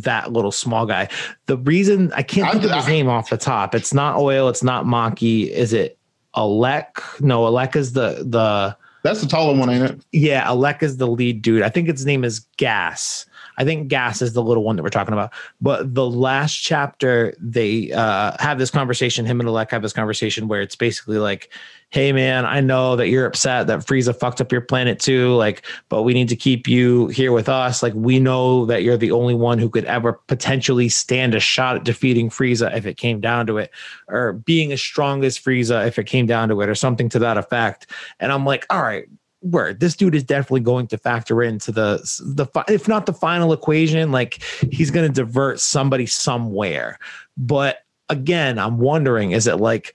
that 0.03 0.33
little 0.33 0.51
small 0.51 0.85
guy. 0.85 1.09
The 1.47 1.57
reason 1.59 2.13
I 2.15 2.23
can't 2.25 2.51
think 2.51 2.65
of 2.65 2.73
his 2.73 2.89
name 2.89 3.09
off 3.09 3.31
the 3.31 3.37
top. 3.37 3.77
It's 3.77 3.95
not 3.95 4.17
Oil. 4.19 4.49
It's 4.49 4.65
not 4.65 4.85
Maki. 4.85 5.49
Is 5.51 5.73
it 5.73 5.99
Alec? 6.37 6.99
No, 7.21 7.45
Alec 7.47 7.77
is 7.77 7.93
the 7.93 8.25
the 8.27 8.77
That's 9.05 9.21
the 9.21 9.29
taller 9.29 9.57
one, 9.57 9.71
ain't 9.71 9.85
it? 9.89 10.01
yeah. 10.11 10.43
Alec 10.47 10.83
is 10.83 10.97
the 10.97 11.07
lead 11.07 11.43
dude. 11.43 11.63
I 11.63 11.69
think 11.69 11.87
his 11.89 12.05
name 12.05 12.25
is 12.25 12.45
Gas. 12.63 13.27
I 13.59 13.65
think 13.65 13.89
Gas 13.89 14.23
is 14.23 14.35
the 14.35 14.43
little 14.43 14.63
one 14.63 14.77
that 14.77 14.85
we're 14.85 14.89
talking 14.89 15.13
about. 15.13 15.33
But 15.61 15.97
the 15.97 16.09
last 16.09 16.55
chapter, 16.55 17.35
they 17.41 17.91
uh, 17.91 18.37
have 18.39 18.57
this 18.61 18.71
conversation. 18.71 19.27
Him 19.27 19.41
and 19.41 19.49
Alec 19.49 19.73
have 19.73 19.83
this 19.83 19.93
conversation 19.93 20.47
where 20.47 20.61
it's 20.61 20.77
basically 20.77 21.19
like, 21.19 21.53
"Hey, 21.91 22.13
man, 22.13 22.47
I 22.47 22.61
know 22.61 22.95
that 22.95 23.09
you're 23.09 23.27
upset 23.27 23.67
that 23.67 23.81
Frieza 23.81 24.17
fucked 24.17 24.41
up 24.41 24.53
your 24.53 24.61
planet 24.61 25.01
too. 25.01 25.35
Like, 25.35 25.67
but 25.89 26.05
we 26.05 26.15
need 26.15 26.29
to 26.29 26.37
keep 26.37 26.69
you 26.69 27.09
here 27.09 27.33
with 27.33 27.49
us. 27.49 27.83
Like, 27.83 27.95
we 27.95 28.21
know 28.21 28.65
that 28.67 28.85
you're 28.85 28.97
the 28.97 29.11
only 29.11 29.35
one 29.35 29.59
who 29.59 29.69
could 29.69 29.87
ever 29.87 30.13
potentially 30.29 30.89
stand 30.89 31.35
a 31.35 31.41
shot 31.41 31.75
at 31.75 31.85
defeating 31.85 32.31
Frieza 32.31 32.73
if 32.77 32.87
it 32.87 32.97
came 32.97 33.21
down 33.21 33.49
to 33.49 33.59
it, 33.59 33.73
or 34.07 34.35
being 34.35 34.71
as 34.71 34.81
strong 34.81 35.25
as 35.25 35.37
Frieza 35.37 35.85
if 35.85 35.99
it 35.99 36.05
came 36.05 36.27
down 36.27 36.49
to 36.51 36.61
it, 36.61 36.69
or 36.69 36.77
something 36.77 37.09
to 37.09 37.19
that 37.19 37.37
effect." 37.39 37.91
And 38.21 38.31
I'm 38.31 38.47
like, 38.47 38.67
"All 38.71 38.83
right." 38.83 39.09
Word. 39.43 39.81
This 39.81 39.97
dude 39.97 40.15
is 40.15 40.25
definitely 40.25 40.61
going 40.61 40.87
to 40.89 40.99
factor 40.99 41.43
into 41.43 41.73
the 41.73 41.99
the 42.25 42.47
if 42.69 42.89
not 42.89 43.07
the 43.07 43.13
final 43.13 43.53
equation 43.53 44.13
like 44.13 44.43
he's 44.71 44.91
going 44.91 45.07
to 45.07 45.13
divert 45.13 45.61
somebody 45.61 46.07
somewhere. 46.07 46.99
But 47.37 47.79
again 48.13 48.59
i'm 48.59 48.79
wondering 48.79 49.33
is 49.33 49.47
it 49.47 49.57
like 49.57 49.95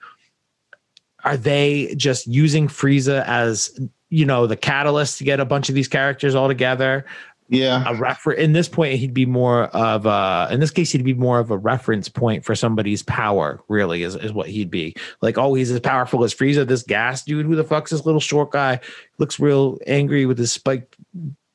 are 1.23 1.38
they 1.38 1.93
just 1.95 2.25
using 2.25 2.67
frieza 2.67 3.23
as 3.27 3.79
you 4.10 4.25
know 4.25 4.47
the 4.47 4.57
catalyst 4.57 5.19
to 5.19 5.23
get 5.23 5.39
a 5.39 5.45
bunch 5.45 5.69
of 5.69 5.75
these 5.75 5.88
characters 5.88 6.33
all 6.33 6.47
together 6.47 7.05
Yeah. 7.49 7.83
a 7.88 7.95
refer 7.95 8.33
in 8.33 8.51
this 8.51 8.67
point 8.67 8.99
he'd 8.99 9.13
be 9.13 9.25
more 9.25 9.65
of 9.65 10.05
a 10.05 10.49
in 10.51 10.60
this 10.60 10.71
case 10.71 10.91
he'd 10.91 11.05
be 11.05 11.13
more 11.13 11.39
of 11.39 11.49
a 11.49 11.57
reference 11.57 12.10
point 12.10 12.43
for 12.43 12.55
somebody's 12.55 13.03
power 13.03 13.62
really 13.69 14.03
is, 14.03 14.15
is 14.15 14.33
what 14.33 14.49
he'd 14.49 14.69
be 14.69 14.95
like 15.21 15.38
oh 15.38 15.53
he's 15.53 15.71
as 15.71 15.79
powerful 15.79 16.23
as 16.25 16.33
Frieza 16.33 16.67
this 16.67 16.83
gas 16.83 17.23
dude 17.23 17.45
who 17.45 17.55
the 17.55 17.63
fuck's 17.63 17.91
this 17.91 18.05
little 18.05 18.19
short 18.19 18.51
guy 18.51 18.79
looks 19.17 19.39
real 19.39 19.77
angry 19.88 20.25
with 20.25 20.38
his 20.38 20.51
spiked 20.51 20.97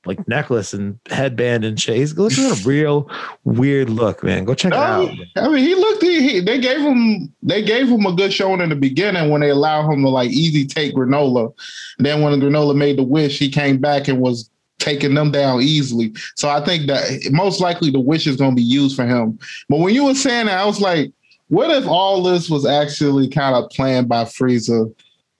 like 0.06 0.26
necklace 0.26 0.72
and 0.72 0.98
headband 1.10 1.64
and 1.64 1.78
shit 1.78 1.96
he's 1.96 2.16
looking 2.16 2.44
at 2.46 2.60
a 2.60 2.68
real 2.68 3.10
weird 3.44 3.90
look 3.90 4.24
man 4.24 4.44
go 4.44 4.54
check 4.54 4.72
it 4.72 4.78
out 4.78 5.10
I 5.36 5.48
mean, 5.48 5.64
he 5.64 5.74
looked. 5.74 6.02
He, 6.02 6.28
he 6.28 6.40
they 6.40 6.58
gave 6.58 6.80
him 6.80 7.32
they 7.42 7.62
gave 7.62 7.88
him 7.88 8.04
a 8.06 8.12
good 8.12 8.32
showing 8.32 8.60
in 8.60 8.68
the 8.68 8.76
beginning 8.76 9.30
when 9.30 9.40
they 9.40 9.50
allowed 9.50 9.90
him 9.90 10.02
to 10.02 10.08
like 10.08 10.30
easy 10.30 10.66
take 10.66 10.94
granola. 10.94 11.54
then 11.98 12.20
when 12.20 12.38
granola 12.40 12.76
made 12.76 12.98
the 12.98 13.02
wish, 13.02 13.38
he 13.38 13.50
came 13.50 13.78
back 13.78 14.08
and 14.08 14.20
was 14.20 14.50
taking 14.82 15.14
them 15.14 15.30
down 15.30 15.62
easily. 15.62 16.12
So 16.34 16.48
I 16.48 16.62
think 16.64 16.88
that 16.88 17.28
most 17.30 17.60
likely 17.60 17.90
the 17.90 18.00
wish 18.00 18.26
is 18.26 18.36
going 18.36 18.50
to 18.50 18.56
be 18.56 18.62
used 18.62 18.96
for 18.96 19.06
him. 19.06 19.38
But 19.68 19.78
when 19.78 19.94
you 19.94 20.04
were 20.04 20.14
saying 20.14 20.46
that, 20.46 20.58
I 20.58 20.66
was 20.66 20.80
like, 20.80 21.12
what 21.48 21.70
if 21.70 21.86
all 21.86 22.22
this 22.22 22.50
was 22.50 22.66
actually 22.66 23.28
kind 23.28 23.54
of 23.54 23.70
planned 23.70 24.08
by 24.08 24.24
Frieza? 24.24 24.92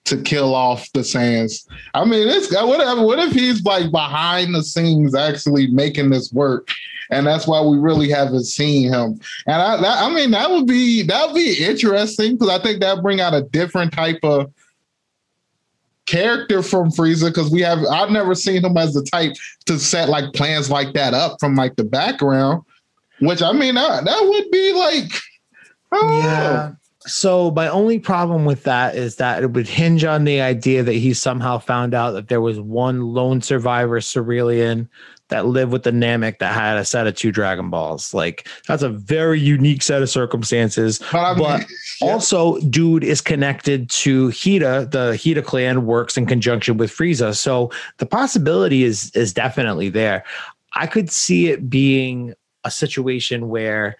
To 0.07 0.21
kill 0.21 0.53
off 0.53 0.91
the 0.91 0.99
Saiyans. 0.99 1.65
I 1.93 2.03
mean, 2.03 2.27
it's 2.27 2.53
uh, 2.53 2.65
whatever. 2.65 2.99
Uh, 2.99 3.03
what 3.03 3.19
if 3.19 3.31
he's 3.31 3.63
like 3.63 3.89
behind 3.89 4.53
the 4.53 4.61
scenes 4.61 5.15
actually 5.15 5.67
making 5.67 6.09
this 6.09 6.29
work? 6.33 6.67
and 7.09 7.25
that's 7.25 7.47
why 7.47 7.61
we 7.61 7.77
really 7.77 8.09
haven't 8.09 8.43
seen 8.43 8.91
him. 8.91 9.19
And 9.45 9.61
I, 9.61 9.77
that, 9.81 10.03
I 10.03 10.13
mean, 10.13 10.31
that 10.31 10.49
would 10.49 10.67
be 10.67 11.03
that 11.03 11.27
would 11.27 11.35
be 11.35 11.63
interesting 11.63 12.33
because 12.33 12.49
I 12.49 12.61
think 12.61 12.81
that 12.81 13.01
bring 13.01 13.21
out 13.21 13.33
a 13.33 13.43
different 13.43 13.93
type 13.93 14.19
of 14.23 14.51
character 16.05 16.61
from 16.61 16.89
Frieza 16.91 17.29
because 17.29 17.51
we 17.51 17.61
have 17.61 17.79
I've 17.91 18.11
never 18.11 18.35
seen 18.35 18.63
him 18.63 18.77
as 18.77 18.93
the 18.93 19.03
type 19.03 19.33
to 19.65 19.79
set 19.79 20.09
like 20.09 20.33
plans 20.33 20.69
like 20.69 20.93
that 20.93 21.13
up 21.13 21.37
from 21.39 21.55
like 21.55 21.75
the 21.75 21.83
background. 21.83 22.63
Which 23.19 23.41
I 23.41 23.51
mean, 23.53 23.75
that, 23.75 24.05
that 24.05 24.21
would 24.21 24.51
be 24.51 24.73
like, 24.73 25.11
I. 25.91 26.19
Yeah. 26.23 26.71
So 27.05 27.51
my 27.51 27.67
only 27.67 27.99
problem 27.99 28.45
with 28.45 28.63
that 28.63 28.95
is 28.95 29.17
that 29.17 29.43
it 29.43 29.51
would 29.51 29.67
hinge 29.67 30.05
on 30.05 30.23
the 30.23 30.39
idea 30.39 30.83
that 30.83 30.93
he 30.93 31.13
somehow 31.13 31.57
found 31.59 31.93
out 31.93 32.11
that 32.11 32.29
there 32.29 32.39
was 32.39 32.59
one 32.59 33.01
lone 33.13 33.41
survivor 33.41 33.99
Cerealian 33.99 34.87
that 35.27 35.45
lived 35.45 35.71
with 35.71 35.83
the 35.83 35.91
Namek 35.91 36.39
that 36.39 36.53
had 36.53 36.77
a 36.77 36.85
set 36.85 37.07
of 37.07 37.15
two 37.15 37.31
Dragon 37.31 37.69
Balls. 37.69 38.13
Like 38.13 38.47
that's 38.67 38.83
a 38.83 38.89
very 38.89 39.39
unique 39.39 39.81
set 39.81 40.01
of 40.01 40.09
circumstances. 40.09 40.99
But 41.11 41.17
I 41.17 41.33
mean, 41.33 41.43
But 41.43 41.65
also, 42.09 42.59
dude 42.59 43.03
is 43.03 43.21
connected 43.21 43.89
to 43.89 44.29
Hida. 44.29 44.91
The 44.91 45.11
Hida 45.13 45.43
clan 45.43 45.85
works 45.85 46.17
in 46.17 46.25
conjunction 46.25 46.77
with 46.77 46.91
Frieza, 46.91 47.35
so 47.35 47.71
the 47.97 48.05
possibility 48.05 48.83
is 48.83 49.11
is 49.11 49.33
definitely 49.33 49.89
there. 49.89 50.23
I 50.73 50.87
could 50.87 51.11
see 51.11 51.49
it 51.49 51.69
being 51.69 52.33
a 52.63 52.71
situation 52.71 53.49
where 53.49 53.97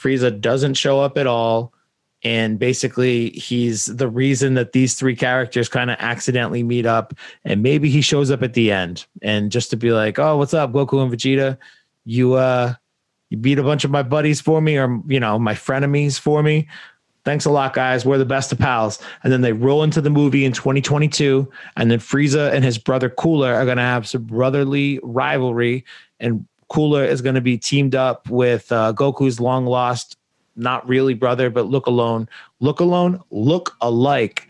Frieza 0.00 0.40
doesn't 0.40 0.74
show 0.74 1.00
up 1.00 1.18
at 1.18 1.26
all, 1.26 1.72
and 2.22 2.58
basically 2.58 3.30
he's 3.30 3.86
the 3.86 4.08
reason 4.08 4.54
that 4.54 4.72
these 4.72 4.94
three 4.94 5.16
characters 5.16 5.68
kind 5.68 5.90
of 5.90 5.96
accidentally 6.00 6.62
meet 6.62 6.86
up, 6.86 7.14
and 7.44 7.62
maybe 7.62 7.90
he 7.90 8.00
shows 8.00 8.30
up 8.30 8.42
at 8.42 8.54
the 8.54 8.70
end, 8.70 9.06
and 9.22 9.50
just 9.50 9.70
to 9.70 9.76
be 9.76 9.92
like, 9.92 10.18
"Oh, 10.18 10.36
what's 10.36 10.54
up, 10.54 10.72
Goku 10.72 11.02
and 11.02 11.12
Vegeta? 11.12 11.58
You 12.04 12.34
uh." 12.34 12.74
You 13.30 13.36
beat 13.36 13.58
a 13.58 13.62
bunch 13.62 13.84
of 13.84 13.90
my 13.90 14.02
buddies 14.02 14.40
for 14.40 14.62
me, 14.62 14.78
or 14.78 15.02
you 15.06 15.20
know, 15.20 15.38
my 15.38 15.52
frenemies 15.52 16.18
for 16.18 16.42
me 16.42 16.66
thanks 17.28 17.44
a 17.44 17.50
lot, 17.50 17.74
guys. 17.74 18.06
We're 18.06 18.16
the 18.16 18.24
best 18.24 18.52
of 18.52 18.58
pals. 18.58 18.98
And 19.22 19.30
then 19.30 19.42
they 19.42 19.52
roll 19.52 19.82
into 19.82 20.00
the 20.00 20.08
movie 20.08 20.46
in 20.46 20.52
2022. 20.52 21.46
And 21.76 21.90
then 21.90 21.98
Frieza 21.98 22.50
and 22.54 22.64
his 22.64 22.78
brother 22.78 23.10
Cooler 23.10 23.52
are 23.52 23.66
going 23.66 23.76
to 23.76 23.82
have 23.82 24.08
some 24.08 24.22
brotherly 24.22 24.98
rivalry. 25.02 25.84
And 26.20 26.46
Cooler 26.68 27.04
is 27.04 27.20
going 27.20 27.34
to 27.34 27.42
be 27.42 27.58
teamed 27.58 27.94
up 27.94 28.30
with 28.30 28.72
uh, 28.72 28.94
Goku's 28.94 29.40
long 29.40 29.66
lost, 29.66 30.16
not 30.56 30.88
really 30.88 31.12
brother, 31.12 31.50
but 31.50 31.66
look 31.66 31.84
alone, 31.84 32.30
look 32.60 32.80
alone, 32.80 33.20
look 33.30 33.76
alike 33.82 34.48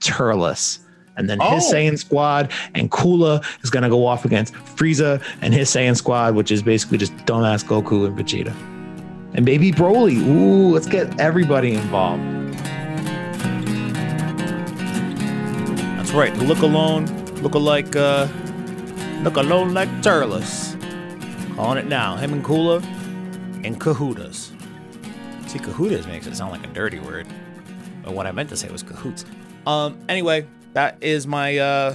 Turles. 0.00 0.80
And 1.16 1.30
then 1.30 1.40
his 1.40 1.64
Oh. 1.64 1.72
Saiyan 1.72 1.98
squad 1.98 2.52
and 2.74 2.90
Cooler 2.90 3.40
is 3.62 3.70
going 3.70 3.84
to 3.84 3.88
go 3.88 4.04
off 4.06 4.26
against 4.26 4.52
Frieza 4.52 5.22
and 5.40 5.54
his 5.54 5.70
Saiyan 5.70 5.96
squad, 5.96 6.34
which 6.34 6.50
is 6.50 6.62
basically 6.62 6.98
just 6.98 7.16
dumbass 7.24 7.64
Goku 7.64 8.06
and 8.06 8.18
Vegeta 8.18 8.77
and 9.34 9.44
baby 9.44 9.72
Broly. 9.72 10.16
Ooh, 10.16 10.70
let's 10.70 10.86
get 10.86 11.20
everybody 11.20 11.74
involved. 11.74 12.22
That's 15.96 16.12
right. 16.12 16.34
Look 16.38 16.60
alone, 16.60 17.06
look 17.42 17.54
alike, 17.54 17.94
uh, 17.94 18.28
look 19.22 19.36
alone 19.36 19.74
like 19.74 19.90
Turles. 20.02 20.76
Calling 21.54 21.78
it 21.78 21.86
now. 21.86 22.16
Him 22.16 22.32
and 22.32 22.44
Cooler 22.44 22.78
and 23.64 23.80
Kahootas. 23.80 24.52
See, 25.48 25.58
Kahootas 25.58 26.06
makes 26.06 26.26
it 26.26 26.36
sound 26.36 26.52
like 26.52 26.64
a 26.64 26.72
dirty 26.72 26.98
word. 27.00 27.26
But 28.04 28.14
what 28.14 28.26
I 28.26 28.32
meant 28.32 28.48
to 28.50 28.56
say 28.56 28.70
was 28.70 28.82
cahoots. 28.82 29.24
Um, 29.66 29.98
anyway, 30.08 30.46
that 30.74 31.02
is 31.02 31.26
my 31.26 31.58
uh 31.58 31.94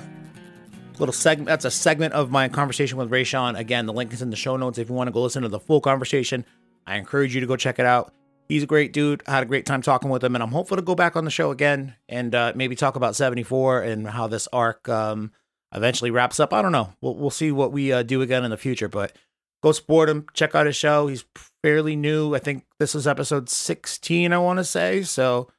little 1.00 1.14
segment. 1.14 1.48
That's 1.48 1.66
a 1.66 1.72
segment 1.72 2.14
of 2.14 2.30
my 2.30 2.50
conversation 2.50 2.98
with 2.98 3.10
Raysean. 3.10 3.58
Again, 3.58 3.86
the 3.86 3.94
link 3.94 4.14
is 4.14 4.22
in 4.22 4.30
the 4.30 4.36
show 4.36 4.58
notes 4.58 4.78
if 4.78 4.90
you 4.90 4.96
want 4.96 5.08
to 5.08 5.12
go 5.12 5.22
listen 5.22 5.44
to 5.44 5.50
the 5.50 5.60
full 5.60 5.82
conversation. 5.82 6.46
I 6.86 6.98
encourage 6.98 7.34
you 7.34 7.42
to 7.42 7.48
go 7.48 7.56
check 7.56 7.80
it 7.80 7.86
out. 7.86 8.14
He's 8.50 8.64
a 8.64 8.68
great 8.68 8.94
dude. 8.94 9.24
I 9.26 9.32
had 9.32 9.44
a 9.44 9.48
great 9.48 9.66
time 9.66 9.82
talking 9.82 10.10
with 10.10 10.24
him, 10.24 10.36
and 10.36 10.44
I'm 10.44 10.52
hopeful 10.52 10.78
to 10.78 10.84
go 10.84 10.96
back 10.96 11.16
on 11.16 11.26
the 11.26 11.32
show 11.32 11.52
again 11.52 11.96
and 12.10 12.36
uh, 12.36 12.54
maybe 12.56 12.76
talk 12.76 12.96
about 12.96 13.16
74 13.16 13.82
and 13.82 14.08
how 14.08 14.28
this 14.28 14.48
arc 14.52 14.88
um, 14.90 15.32
eventually 15.74 16.12
wraps 16.12 16.40
up. 16.40 16.54
I 16.54 16.62
don't 16.62 16.72
know. 16.72 16.94
We'll, 17.02 17.16
we'll 17.16 17.30
see 17.30 17.52
what 17.52 17.72
we 17.72 17.92
uh, 17.92 18.04
do 18.04 18.22
again 18.22 18.44
in 18.44 18.52
the 18.52 18.58
future, 18.58 18.90
but 18.90 19.16
go 19.64 19.72
support 19.72 20.10
him. 20.10 20.28
Check 20.34 20.56
out 20.56 20.66
his 20.66 20.76
show. 20.76 21.08
He's 21.08 21.26
fairly 21.64 21.96
new. 21.96 22.36
I 22.36 22.40
think 22.40 22.66
this 22.80 22.96
is 22.96 23.08
episode 23.08 23.50
16, 23.50 24.34
I 24.34 24.38
want 24.38 24.60
to 24.60 24.66
say. 24.66 25.04
So 25.04 25.50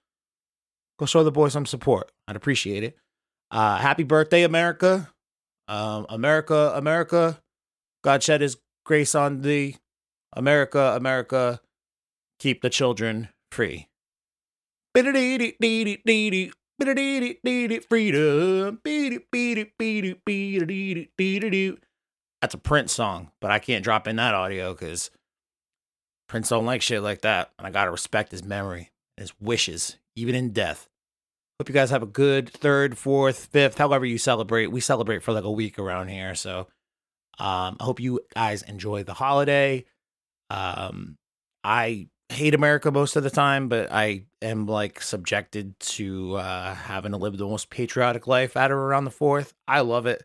go 0.99 1.07
show 1.07 1.25
the 1.25 1.33
boy 1.33 1.49
some 1.49 1.67
support. 1.67 2.13
I'd 2.29 2.37
appreciate 2.37 2.85
it. 2.85 2.97
Uh, 3.51 3.79
happy 3.79 4.03
birthday, 4.05 4.43
America. 4.43 5.11
Um, 5.69 6.07
America, 6.11 6.73
America. 6.75 7.41
God 8.03 8.23
shed 8.23 8.43
his 8.43 8.59
grace 8.85 9.15
on 9.15 9.41
thee. 9.41 9.79
America, 10.35 10.95
America, 10.97 11.61
keep 12.39 12.63
the 12.63 12.71
children 12.71 13.29
free. 13.51 13.89
That's 22.43 22.55
a 22.55 22.59
Prince 22.59 22.93
song, 22.93 23.31
but 23.41 23.51
I 23.51 23.59
can't 23.59 23.83
drop 23.83 24.07
in 24.07 24.17
that 24.17 24.35
audio 24.35 24.75
because 24.75 25.11
Prince 26.29 26.51
don't 26.51 26.67
like 26.67 26.83
shit 26.83 27.03
like 27.03 27.23
that. 27.23 27.51
And 27.59 27.67
I 27.67 27.71
gotta 27.71 27.91
respect 27.91 28.33
his 28.33 28.45
memory 28.45 28.91
his 29.17 29.33
wishes, 29.41 29.97
even 30.17 30.35
in 30.35 30.51
death. 30.51 30.89
Hope 31.59 31.69
you 31.69 31.75
guys 31.75 31.91
have 31.91 32.03
a 32.03 32.07
good 32.07 32.49
third, 32.49 32.99
fourth, 32.99 33.47
fifth, 33.47 33.79
however 33.79 34.05
you 34.05 34.19
celebrate. 34.19 34.69
We 34.69 34.81
celebrate 34.81 35.23
for 35.23 35.33
like 35.33 35.45
a 35.45 35.51
week 35.51 35.79
around 35.79 36.09
here. 36.09 36.35
So 36.35 36.67
um, 37.39 37.77
I 37.79 37.85
hope 37.85 38.01
you 38.01 38.21
guys 38.35 38.63
enjoy 38.63 39.05
the 39.05 39.15
holiday. 39.15 39.85
Um, 40.55 41.17
I 41.65 42.09
hate 42.29 42.55
America 42.55 42.91
most 42.91 43.17
of 43.17 43.25
the 43.25 43.31
time, 43.31 43.69
but 43.69 43.91
I 43.91 44.27
am 44.41 44.67
like 44.67 45.03
subjected 45.03 45.79
to 45.81 46.37
uh, 46.37 46.75
having 46.75 47.13
to 47.13 47.19
live 47.19 47.37
the 47.37 47.47
most 47.47 47.71
patriotic 47.71 48.27
life 48.27 48.57
out 48.57 48.71
of 48.71 48.77
around 48.77 49.05
the 49.05 49.11
fourth. 49.11 49.53
I 49.67 49.81
love 49.81 50.07
it. 50.07 50.23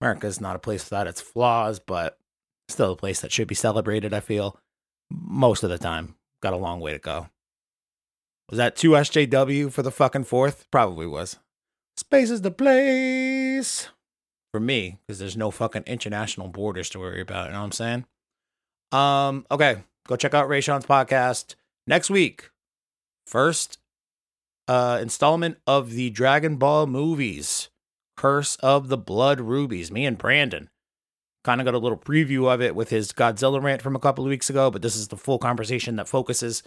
America 0.00 0.26
is 0.26 0.40
not 0.40 0.56
a 0.56 0.60
place 0.60 0.84
without 0.84 1.06
its 1.06 1.20
flaws, 1.20 1.80
but 1.80 2.18
still 2.68 2.92
a 2.92 2.96
place 2.96 3.20
that 3.20 3.32
should 3.32 3.48
be 3.48 3.54
celebrated, 3.54 4.14
I 4.14 4.20
feel, 4.20 4.58
most 5.10 5.62
of 5.62 5.70
the 5.70 5.78
time. 5.78 6.14
Got 6.42 6.54
a 6.54 6.58
long 6.58 6.80
way 6.80 6.92
to 6.92 6.98
go. 6.98 7.28
Was 8.50 8.58
that 8.58 8.76
2 8.76 8.90
SJW 8.90 9.72
for 9.72 9.82
the 9.82 9.90
fucking 9.90 10.24
fourth? 10.24 10.66
Probably 10.70 11.06
was. 11.06 11.38
Space 11.96 12.30
is 12.30 12.42
the 12.42 12.50
place 12.50 13.88
for 14.52 14.60
me 14.60 14.98
because 15.06 15.18
there's 15.18 15.36
no 15.36 15.50
fucking 15.50 15.84
international 15.86 16.48
borders 16.48 16.88
to 16.90 16.98
worry 16.98 17.20
about. 17.20 17.46
You 17.46 17.52
know 17.52 17.60
what 17.60 17.64
I'm 17.64 17.72
saying? 17.72 18.04
Um, 18.92 19.46
okay, 19.50 19.78
go 20.06 20.16
check 20.16 20.34
out 20.34 20.48
Raysean's 20.48 20.86
podcast 20.86 21.54
next 21.86 22.10
week. 22.10 22.50
First 23.26 23.78
uh 24.68 24.98
installment 25.00 25.58
of 25.66 25.92
the 25.92 26.10
Dragon 26.10 26.56
Ball 26.56 26.86
movies, 26.86 27.68
Curse 28.16 28.56
of 28.56 28.88
the 28.88 28.98
Blood 28.98 29.40
Rubies. 29.40 29.90
Me 29.90 30.06
and 30.06 30.18
Brandon 30.18 30.70
kind 31.44 31.60
of 31.60 31.64
got 31.64 31.74
a 31.74 31.78
little 31.78 31.98
preview 31.98 32.52
of 32.52 32.60
it 32.60 32.74
with 32.74 32.90
his 32.90 33.12
Godzilla 33.12 33.62
rant 33.62 33.80
from 33.80 33.94
a 33.94 34.00
couple 34.00 34.24
of 34.24 34.30
weeks 34.30 34.50
ago, 34.50 34.70
but 34.70 34.82
this 34.82 34.96
is 34.96 35.08
the 35.08 35.16
full 35.16 35.38
conversation 35.38 35.94
that 35.96 36.08
focuses 36.08 36.64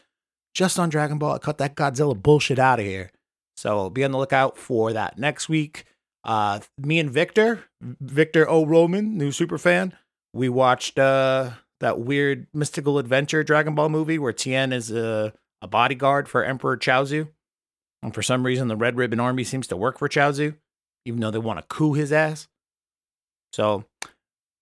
just 0.53 0.79
on 0.79 0.89
Dragon 0.89 1.17
Ball. 1.17 1.33
I 1.33 1.37
cut 1.39 1.57
that 1.57 1.75
Godzilla 1.75 2.19
bullshit 2.19 2.59
out 2.59 2.79
of 2.79 2.85
here. 2.85 3.11
So 3.57 3.89
be 3.89 4.05
on 4.05 4.11
the 4.11 4.17
lookout 4.17 4.57
for 4.57 4.93
that 4.93 5.17
next 5.17 5.49
week. 5.49 5.83
Uh, 6.23 6.59
me 6.77 6.99
and 6.99 7.11
Victor, 7.11 7.65
Victor 7.81 8.49
O. 8.49 8.65
Roman, 8.65 9.17
new 9.17 9.33
super 9.33 9.57
fan, 9.57 9.93
we 10.33 10.47
watched 10.47 10.97
uh, 10.97 11.51
that 11.79 11.99
weird 11.99 12.47
mystical 12.53 12.97
adventure 12.97 13.43
Dragon 13.43 13.75
Ball 13.75 13.89
movie 13.89 14.19
where 14.19 14.33
Tien 14.33 14.73
is 14.73 14.91
a, 14.91 15.33
a 15.61 15.67
bodyguard 15.67 16.27
for 16.27 16.43
Emperor 16.43 16.77
Chaozu. 16.77 17.29
And 18.01 18.13
for 18.13 18.21
some 18.21 18.45
reason, 18.45 18.67
the 18.67 18.77
Red 18.77 18.95
Ribbon 18.95 19.19
Army 19.19 19.43
seems 19.43 19.67
to 19.67 19.77
work 19.77 19.99
for 19.99 20.07
Chaozu, 20.07 20.55
even 21.05 21.19
though 21.19 21.31
they 21.31 21.39
want 21.39 21.59
to 21.59 21.65
coup 21.67 21.93
his 21.93 22.11
ass. 22.13 22.47
So 23.51 23.85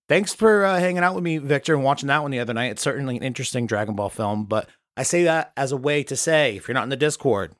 thanks 0.09 0.33
for 0.33 0.65
uh, 0.65 0.79
hanging 0.79 1.03
out 1.03 1.15
with 1.15 1.23
me, 1.23 1.37
Victor, 1.37 1.75
and 1.75 1.83
watching 1.83 2.07
that 2.07 2.21
one 2.21 2.31
the 2.31 2.39
other 2.39 2.53
night. 2.53 2.71
It's 2.71 2.81
certainly 2.81 3.17
an 3.17 3.23
interesting 3.23 3.67
Dragon 3.67 3.95
Ball 3.95 4.09
film, 4.09 4.45
but 4.45 4.67
I 4.95 5.03
say 5.03 5.23
that 5.23 5.53
as 5.55 5.71
a 5.71 5.77
way 5.77 6.03
to 6.03 6.15
say 6.15 6.55
if 6.55 6.67
you're 6.67 6.75
not 6.75 6.83
in 6.83 6.89
the 6.89 6.95
Discord, 6.95 7.53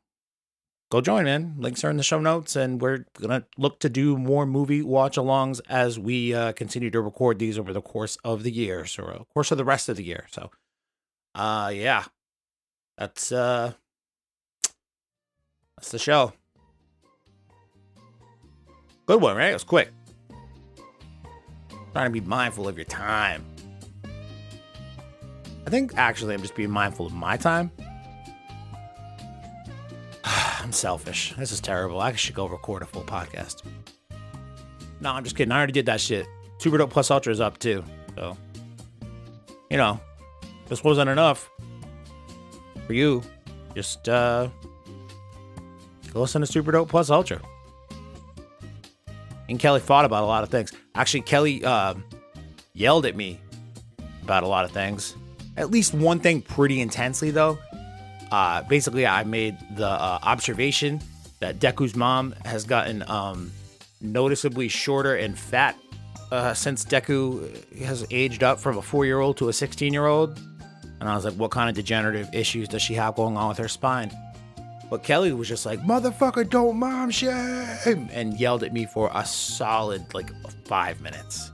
go 0.89 1.01
join, 1.01 1.25
man. 1.25 1.55
Links 1.57 1.83
are 1.83 1.89
in 1.89 1.97
the 1.97 2.03
show 2.03 2.19
notes, 2.19 2.55
and 2.55 2.81
we're 2.81 3.05
gonna 3.19 3.45
look 3.57 3.79
to 3.79 3.89
do 3.89 4.17
more 4.17 4.45
movie 4.45 4.81
watch 4.81 5.17
alongs 5.17 5.59
as 5.69 5.99
we 5.99 6.33
uh, 6.33 6.53
continue 6.53 6.89
to 6.91 7.01
record 7.01 7.39
these 7.39 7.57
over 7.59 7.73
the 7.73 7.81
course 7.81 8.17
of 8.23 8.43
the 8.43 8.51
year, 8.51 8.85
so 8.85 9.03
uh, 9.03 9.23
course 9.33 9.51
of 9.51 9.57
the 9.57 9.65
rest 9.65 9.89
of 9.89 9.97
the 9.97 10.03
year. 10.03 10.25
So, 10.31 10.51
uh, 11.35 11.71
yeah, 11.73 12.05
that's 12.97 13.31
uh, 13.31 13.73
that's 15.77 15.91
the 15.91 15.99
show. 15.99 16.33
Good 19.05 19.21
one, 19.21 19.37
right? 19.37 19.51
It 19.51 19.53
was 19.53 19.63
quick. 19.63 19.91
Trying 21.93 22.13
to 22.13 22.21
be 22.21 22.21
mindful 22.21 22.67
of 22.67 22.77
your 22.77 22.85
time. 22.85 23.45
I 25.65 25.69
think 25.69 25.93
actually 25.97 26.33
I'm 26.33 26.41
just 26.41 26.55
being 26.55 26.71
mindful 26.71 27.05
of 27.05 27.13
my 27.13 27.37
time. 27.37 27.71
I'm 30.67 30.73
selfish. 30.73 31.33
This 31.37 31.53
is 31.53 31.61
terrible. 31.61 32.01
I 32.01 32.11
should 32.11 32.35
go 32.35 32.45
record 32.45 32.81
a 32.81 32.85
full 32.85 33.05
podcast. 33.05 33.63
No, 34.99 35.13
I'm 35.13 35.23
just 35.23 35.37
kidding. 35.37 35.53
I 35.53 35.55
already 35.55 35.71
did 35.71 35.85
that 35.85 36.01
shit. 36.01 36.27
Super 36.57 36.77
Dope 36.77 36.89
Plus 36.89 37.09
Ultra 37.09 37.31
is 37.31 37.39
up 37.39 37.57
too. 37.57 37.85
So, 38.17 38.35
you 39.69 39.77
know, 39.77 40.01
this 40.67 40.83
wasn't 40.83 41.09
enough 41.09 41.49
for 42.85 42.91
you. 42.91 43.23
Just 43.75 44.09
uh, 44.09 44.49
go 46.11 46.19
listen 46.19 46.41
to 46.41 46.47
Super 46.47 46.73
Dope 46.73 46.89
Plus 46.89 47.09
Ultra. 47.09 47.39
And 49.47 49.57
Kelly 49.57 49.79
thought 49.79 50.03
about 50.03 50.23
a 50.23 50.27
lot 50.27 50.43
of 50.43 50.49
things. 50.49 50.73
Actually, 50.95 51.21
Kelly 51.21 51.63
uh, 51.63 51.93
yelled 52.73 53.05
at 53.05 53.15
me 53.15 53.39
about 54.21 54.43
a 54.43 54.47
lot 54.47 54.65
of 54.65 54.71
things. 54.71 55.15
At 55.55 55.71
least 55.71 55.93
one 55.93 56.19
thing 56.19 56.41
pretty 56.41 56.81
intensely, 56.81 57.31
though. 57.31 57.57
Uh, 58.31 58.61
basically, 58.63 59.05
I 59.07 59.23
made 59.23 59.57
the 59.75 59.87
uh, 59.87 60.19
observation 60.23 61.01
that 61.39 61.59
Deku's 61.59 61.95
mom 61.95 62.33
has 62.45 62.63
gotten 62.63 63.03
um, 63.09 63.51
noticeably 64.01 64.67
shorter 64.67 65.15
and 65.15 65.37
fat 65.37 65.77
uh, 66.31 66.53
since 66.53 66.83
Deku 66.83 67.75
has 67.77 68.05
aged 68.11 68.43
up 68.43 68.59
from 68.59 68.77
a 68.77 68.81
four 68.81 69.05
year 69.05 69.19
old 69.19 69.37
to 69.37 69.49
a 69.49 69.53
16 69.53 69.93
year 69.93 70.05
old. 70.05 70.39
And 70.99 71.07
I 71.07 71.15
was 71.15 71.25
like, 71.25 71.35
what 71.35 71.51
kind 71.51 71.69
of 71.69 71.75
degenerative 71.75 72.29
issues 72.33 72.67
does 72.67 72.81
she 72.81 72.95
have 72.95 73.15
going 73.15 73.37
on 73.37 73.49
with 73.49 73.57
her 73.59 73.67
spine? 73.67 74.11
But 74.89 75.03
Kelly 75.03 75.31
was 75.33 75.47
just 75.47 75.65
like, 75.65 75.79
motherfucker, 75.81 76.49
don't 76.49 76.77
mom 76.77 77.11
shame, 77.11 78.09
and 78.11 78.39
yelled 78.39 78.63
at 78.63 78.73
me 78.73 78.85
for 78.85 79.11
a 79.13 79.25
solid 79.25 80.13
like 80.13 80.31
five 80.65 81.01
minutes. 81.01 81.51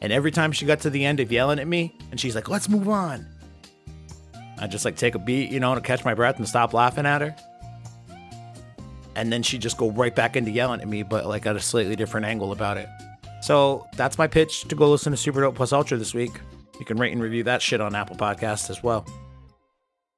And 0.00 0.12
every 0.12 0.30
time 0.30 0.52
she 0.52 0.66
got 0.66 0.80
to 0.80 0.90
the 0.90 1.04
end 1.04 1.20
of 1.20 1.30
yelling 1.30 1.58
at 1.58 1.66
me, 1.66 1.96
and 2.10 2.18
she's 2.18 2.34
like, 2.34 2.48
let's 2.48 2.68
move 2.68 2.88
on. 2.88 3.26
I 4.58 4.66
just 4.66 4.84
like 4.84 4.96
take 4.96 5.14
a 5.14 5.18
beat, 5.18 5.50
you 5.50 5.60
know, 5.60 5.74
to 5.74 5.80
catch 5.80 6.04
my 6.04 6.14
breath 6.14 6.38
and 6.38 6.48
stop 6.48 6.72
laughing 6.72 7.06
at 7.06 7.20
her. 7.20 7.34
And 9.16 9.32
then 9.32 9.42
she'd 9.42 9.62
just 9.62 9.76
go 9.76 9.90
right 9.90 10.14
back 10.14 10.36
into 10.36 10.50
yelling 10.50 10.80
at 10.80 10.88
me, 10.88 11.02
but 11.02 11.26
like 11.26 11.46
at 11.46 11.56
a 11.56 11.60
slightly 11.60 11.96
different 11.96 12.26
angle 12.26 12.52
about 12.52 12.76
it. 12.76 12.88
So 13.42 13.86
that's 13.96 14.18
my 14.18 14.26
pitch 14.26 14.62
to 14.68 14.74
go 14.74 14.90
listen 14.90 15.12
to 15.12 15.16
Super 15.16 15.40
Dope 15.40 15.54
Plus 15.54 15.72
Ultra 15.72 15.98
this 15.98 16.14
week. 16.14 16.32
You 16.78 16.84
can 16.84 16.96
rate 16.96 17.12
and 17.12 17.22
review 17.22 17.44
that 17.44 17.62
shit 17.62 17.80
on 17.80 17.94
Apple 17.94 18.16
Podcasts 18.16 18.70
as 18.70 18.82
well. 18.82 19.06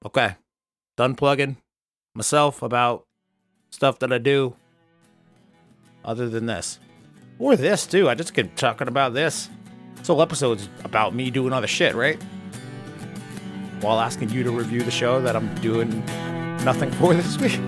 Okay. 0.05 0.37
Done 0.97 1.15
plugging 1.15 1.57
myself 2.15 2.63
about 2.63 3.05
stuff 3.71 3.99
that 3.99 4.13
I 4.13 4.19
do 4.19 4.57
other 6.05 6.29
than 6.29 6.47
this. 6.47 6.79
Or 7.39 7.57
this 7.57 7.87
too. 7.87 8.09
I 8.09 8.15
just 8.15 8.33
get 8.33 8.57
talking 8.57 8.89
about 8.89 9.13
this. 9.13 9.51
This 9.97 10.07
whole 10.07 10.23
episode's 10.23 10.69
about 10.85 11.15
me 11.15 11.31
doing 11.31 11.53
other 11.53 11.67
shit, 11.67 11.95
right? 11.95 12.23
While 13.87 14.01
asking 14.01 14.31
you 14.31 14.43
to 14.43 14.51
review 14.51 14.83
the 14.83 14.91
show 14.91 15.21
that 15.21 15.37
I'm 15.37 15.55
doing 15.61 16.05
nothing 16.65 16.91
for 16.91 17.15
this 17.23 17.39
week. 17.39 17.61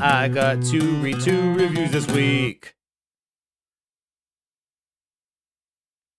I 0.00 0.30
got 0.32 0.62
to 0.66 0.80
read 1.02 1.20
two 1.20 1.54
reviews 1.54 1.90
this 1.90 2.06
week. 2.06 2.76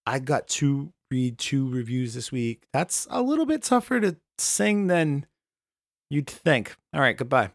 I 0.06 0.20
got 0.20 0.50
to 0.50 0.92
read 1.10 1.38
two 1.38 1.70
reviews 1.70 2.14
this 2.14 2.34
week. 2.34 2.64
That's 2.74 3.08
a 3.10 3.22
little 3.22 3.46
bit 3.46 3.64
tougher 3.64 4.02
to 4.02 4.18
sing 4.38 4.88
than 4.88 5.28
you'd 6.10 6.28
think. 6.28 6.76
All 6.94 7.00
right, 7.00 7.16
goodbye. 7.16 7.52